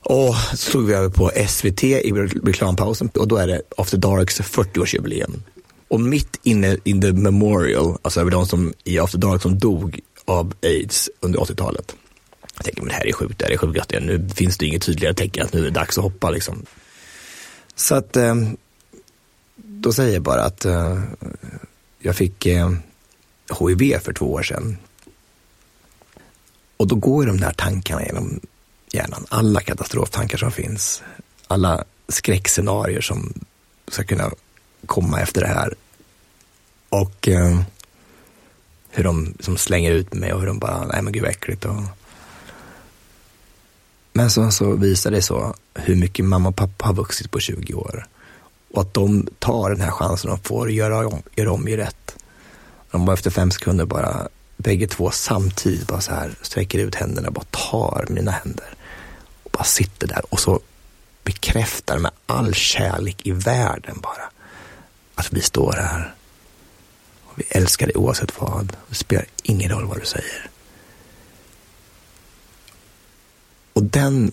[0.00, 2.12] Och så slog vi över på SVT i
[2.44, 5.40] reklampausen och då är det After Darks 40-årsjubileum.
[5.88, 10.00] Och mitt inne in the memorial, alltså över de som i After Dark som dog
[10.24, 11.96] av aids under 80-talet.
[12.56, 14.82] Jag tänker, men det här är sjukt, det här är sjukt, Nu finns det inget
[14.82, 16.62] tydligare tecken att nu är det dags att hoppa liksom.
[17.74, 18.34] Så att eh,
[19.56, 21.02] då säger jag bara att eh,
[21.98, 22.70] jag fick eh,
[23.58, 24.76] HIV för två år sedan.
[26.76, 28.40] Och då går de där tankarna genom
[28.92, 29.26] hjärnan.
[29.28, 31.02] Alla katastroftankar som finns,
[31.46, 33.32] alla skräckscenarier som
[33.88, 34.30] ska kunna
[34.86, 35.74] komma efter det här.
[36.88, 37.60] Och eh,
[38.90, 41.64] hur de som slänger ut mig och hur de bara, nej men gud vad äckligt.
[41.64, 41.82] Och...
[44.12, 47.74] Men så, så visar det så hur mycket mamma och pappa har vuxit på 20
[47.74, 48.06] år.
[48.74, 51.76] Och att de tar den här chansen de får och göra om, göra om ju
[51.76, 52.16] rätt.
[52.90, 57.28] De bara efter fem sekunder bara, bägge två samtidigt bara så här sträcker ut händerna
[57.28, 58.76] och bara tar mina händer
[59.56, 60.60] bara sitter där och så
[61.24, 64.30] bekräftar med all kärlek i världen bara
[65.16, 66.14] att vi står här
[67.24, 68.76] och vi älskar dig oavsett vad.
[68.88, 70.50] Det spelar ingen roll vad du säger.
[73.72, 74.32] Och den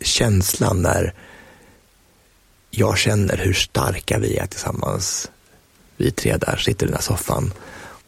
[0.00, 1.14] känslan när
[2.70, 5.30] jag känner hur starka vi är tillsammans,
[5.96, 7.52] vi tre där sitter i den här soffan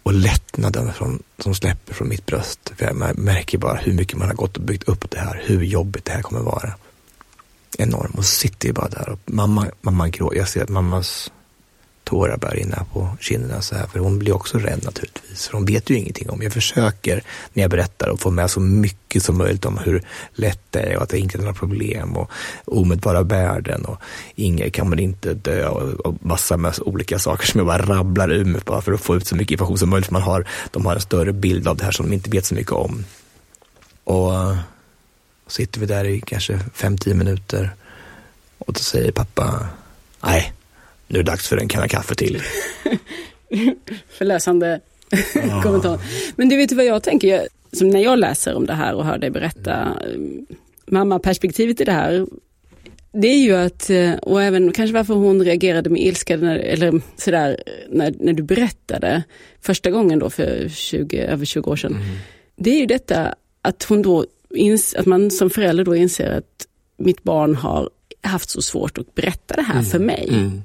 [0.03, 2.73] och lättnaden från, som släpper från mitt bröst.
[2.77, 5.63] För jag märker bara hur mycket man har gått och byggt upp det här, hur
[5.63, 6.75] jobbigt det här kommer vara.
[7.79, 8.13] Enorm.
[8.17, 10.39] Och så sitter jag bara där och mamma, mamma gråter.
[10.39, 11.31] Jag ser att mammas
[12.05, 15.49] tårar börjar rinna på kinderna så här, för hon blir också rädd naturligtvis.
[15.49, 16.43] För hon vet ju ingenting om.
[16.43, 17.23] Jag försöker
[17.53, 20.03] när jag berättar och få med så mycket som möjligt om hur
[20.35, 22.31] lätt det är och att det inte är några problem och
[22.65, 24.01] omedelbara värden och
[24.35, 28.33] inget kan man inte dö och, och massa med olika saker som jag bara rabblar
[28.33, 30.07] ur mig bara för att få ut så mycket information som möjligt.
[30.07, 32.47] För man har, de har en större bild av det här som de inte vet
[32.47, 33.05] så mycket om.
[34.05, 34.33] Och
[35.55, 37.71] sitter vi där i kanske fem, tio minuter
[38.59, 39.69] och då säger pappa,
[40.25, 40.53] nej,
[41.07, 42.43] nu är det dags för en kanna kaffe till.
[44.09, 44.81] Förlösande
[45.53, 45.63] ah.
[45.63, 46.01] kommentar.
[46.37, 49.19] Men du vet vad jag tänker, som när jag läser om det här och hör
[49.19, 49.99] dig berätta,
[50.87, 52.27] mamma-perspektivet i det här,
[53.13, 53.91] det är ju att,
[54.23, 59.23] och även kanske varför hon reagerade med ilska när, eller sådär, när, när du berättade
[59.61, 61.93] första gången då för 20, över 20 år sedan.
[61.93, 62.17] Mm.
[62.57, 64.27] Det är ju detta att hon då,
[64.97, 66.67] att man som förälder då inser att
[66.99, 67.91] mitt barn har
[68.23, 69.85] haft så svårt att berätta det här mm.
[69.85, 70.29] för mig.
[70.31, 70.63] Mm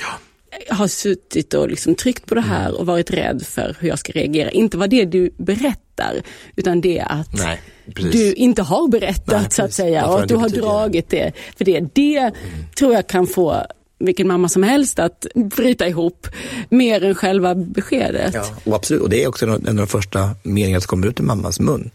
[0.00, 0.74] ja.
[0.74, 2.76] har suttit och liksom tryckt på det här mm.
[2.76, 4.50] och varit rädd för hur jag ska reagera.
[4.50, 6.22] Inte vad det är du berättar,
[6.56, 10.36] utan det att Nej, du inte har berättat Nej, så att säga och att du
[10.36, 11.32] har dragit det.
[11.56, 12.34] För det, det mm.
[12.78, 13.66] tror jag kan få
[13.98, 16.28] vilken mamma som helst att bryta ihop
[16.68, 18.34] mer än själva beskedet.
[18.34, 21.20] Ja, och absolut, och det är också en av de första meningarna som kommer ut
[21.20, 21.90] ur mammas mun.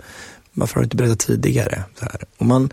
[0.60, 1.84] Varför har du inte berättat tidigare?
[2.00, 2.24] Så här.
[2.38, 2.70] Och man,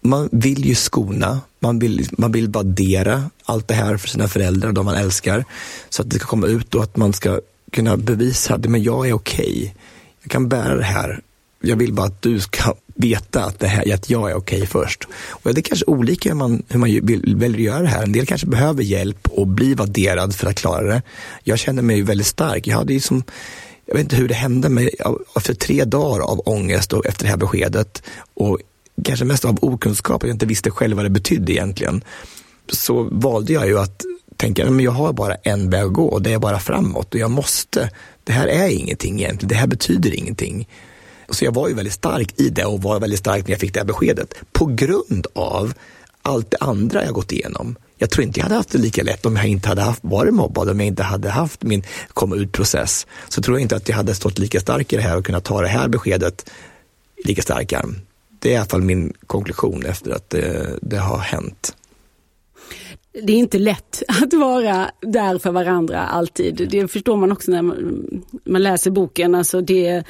[0.00, 4.68] man vill ju skona, man vill, man vill vaddera allt det här för sina föräldrar
[4.68, 5.44] och de man älskar.
[5.88, 7.40] Så att det ska komma ut och att man ska
[7.72, 9.44] kunna bevisa att jag är okej.
[9.44, 9.70] Okay.
[10.22, 11.20] Jag kan bära det här.
[11.60, 14.66] Jag vill bara att du ska veta att, det här, att jag är okej okay
[14.66, 15.08] först.
[15.28, 18.02] Och det är kanske olika hur man, hur man vill, väljer att göra det här.
[18.02, 21.02] En del kanske behöver hjälp och bli vadderad för att klara det.
[21.42, 22.66] Jag känner mig väldigt stark.
[22.66, 23.22] Jag hade ju som
[23.86, 27.24] jag vet inte hur det hände, men efter alltså, tre dagar av ångest och efter
[27.24, 28.02] det här beskedet
[28.34, 28.58] och
[29.04, 32.04] kanske mest av okunskap, att jag inte visste själv vad det betydde egentligen,
[32.72, 34.02] så valde jag ju att
[34.36, 37.20] tänka, men jag har bara en väg att gå och det är bara framåt och
[37.20, 37.90] jag måste,
[38.24, 40.68] det här är ingenting egentligen, det här betyder ingenting.
[41.30, 43.74] Så jag var ju väldigt stark i det och var väldigt stark när jag fick
[43.74, 45.74] det här beskedet på grund av
[46.24, 47.76] allt det andra jag gått igenom.
[47.96, 50.34] Jag tror inte jag hade haft det lika lätt om jag inte hade haft, varit
[50.34, 53.06] mobbad, om jag inte hade haft min komma ut-process.
[53.28, 55.44] Så tror jag inte att jag hade stått lika stark i det här och kunnat
[55.44, 56.50] ta det här beskedet
[57.24, 57.96] lika stark arm.
[58.38, 61.76] Det är i alla fall min konklusion efter att det, det har hänt.
[63.22, 66.68] Det är inte lätt att vara där för varandra alltid.
[66.70, 69.34] Det förstår man också när man, man läser boken.
[69.34, 70.04] Alltså det,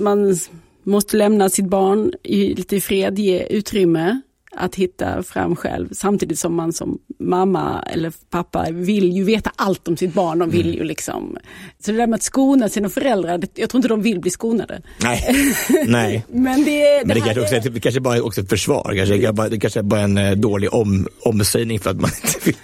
[0.00, 0.36] man
[0.82, 4.20] måste lämna sitt barn i, lite i fred, ge utrymme
[4.60, 9.88] att hitta fram själv samtidigt som man som mamma eller pappa vill ju veta allt
[9.88, 10.38] om sitt barn.
[10.38, 10.78] De vill mm.
[10.78, 11.38] ju liksom.
[11.84, 14.82] Så det där med att skona sina föräldrar, jag tror inte de vill bli skonade.
[15.02, 15.54] Nej,
[15.86, 16.24] nej.
[16.28, 18.94] Men det, det, Men det kanske, också, är, det kanske bara är också ett försvar,
[18.96, 22.56] kanske, det kanske bara är en eh, dålig om, omsägning för att man inte vill.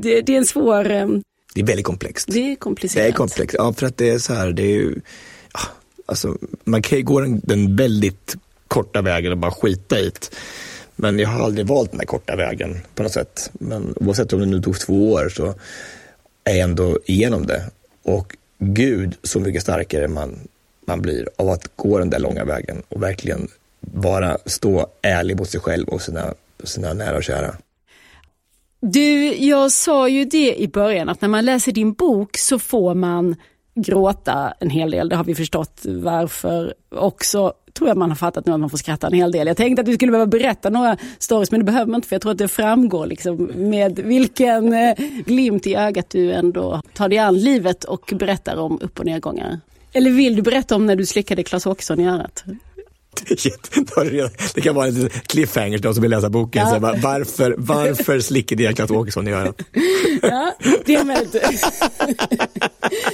[0.00, 0.90] Det, det är en svår...
[0.90, 1.08] Eh,
[1.54, 2.28] det är väldigt komplext.
[2.32, 3.04] Det är komplicerat.
[3.04, 5.00] Det är komplext, ja för att det är så här, det är ju,
[6.06, 8.36] alltså man kan ju gå den, den väldigt
[8.68, 10.30] korta vägen och bara skita i det.
[10.96, 13.50] Men jag har aldrig valt den här korta vägen på något sätt.
[13.52, 15.54] Men oavsett om det nu tog två år så
[16.44, 17.62] är jag ändå igenom det.
[18.02, 20.38] Och Gud, så mycket starkare man,
[20.86, 23.48] man blir av att gå den där långa vägen och verkligen
[23.80, 26.34] vara, stå ärlig mot sig själv och sina,
[26.64, 27.56] sina nära och kära.
[28.80, 32.94] Du, jag sa ju det i början att när man läser din bok så får
[32.94, 33.36] man
[33.76, 35.08] gråta en hel del.
[35.08, 38.78] Det har vi förstått varför också tror jag man har fattat nu att man får
[38.78, 39.46] skratta en hel del.
[39.46, 42.14] Jag tänkte att vi skulle behöva berätta några stories men det behöver man inte för
[42.14, 44.94] jag tror att det framgår liksom med vilken eh,
[45.26, 49.60] glimt i ögat du ändå tar dig an livet och berättar om upp och nedgångar.
[49.92, 52.44] Eller vill du berätta om när du slickade Klas Åkesson i örat?
[54.54, 56.68] det kan vara en cliffhanger till de som vill läsa boken.
[56.68, 56.80] Ja.
[56.80, 59.62] bara, varför, varför slickade jag Klas Åkesson i örat?
[60.22, 60.54] Ja,
[60.84, 61.26] det är med.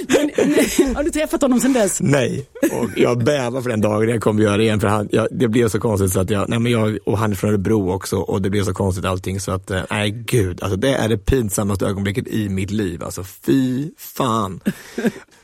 [0.07, 2.01] Men, har du träffat honom sedan dess?
[2.01, 4.79] Nej, och jag bävar för den dagen jag kommer göra det igen.
[4.79, 7.31] För han, jag, det blev så konstigt så att jag, nej men jag, och han
[7.31, 10.63] är från Örebro också och det blev så konstigt allting så att, eh, nej gud,
[10.63, 13.03] alltså det är det pinsammaste ögonblicket i mitt liv.
[13.03, 14.59] Alltså fy fan.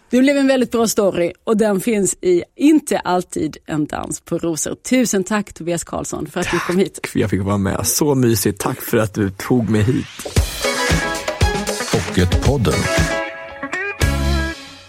[0.09, 4.37] Det blev en väldigt bra story och den finns i Inte alltid en dans på
[4.37, 4.75] rosor.
[4.75, 6.99] Tusen tack Tobias Karlsson för att tack, du kom hit.
[7.07, 7.87] för jag fick vara med.
[7.87, 8.59] Så mysigt.
[8.61, 10.05] Tack för att du tog mig hit.
[11.91, 13.18] Pocketpodden.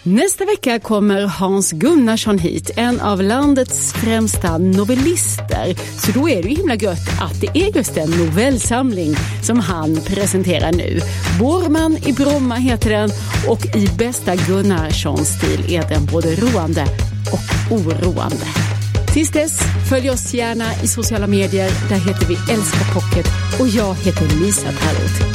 [0.03, 5.75] Nästa vecka kommer Hans Gunnarsson hit, en av landets främsta novellister.
[6.05, 9.95] Så då är det ju himla gött att det är just en novellsamling som han
[9.95, 10.99] presenterar nu.
[11.39, 13.09] Borman i Bromma heter den
[13.47, 16.85] och i bästa Gunnarsson-stil är den både roande
[17.31, 18.45] och oroande.
[19.13, 21.71] Tills dess, följ oss gärna i sociala medier.
[21.89, 23.27] Där heter vi Älska Pocket
[23.59, 25.25] och jag heter Lisa Tallroth.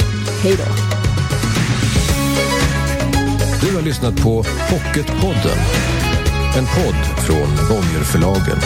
[0.43, 1.06] Hej då!
[3.61, 5.57] Du har lyssnat på Pocketpodden.
[6.57, 8.57] En podd från Bonnierförlagen.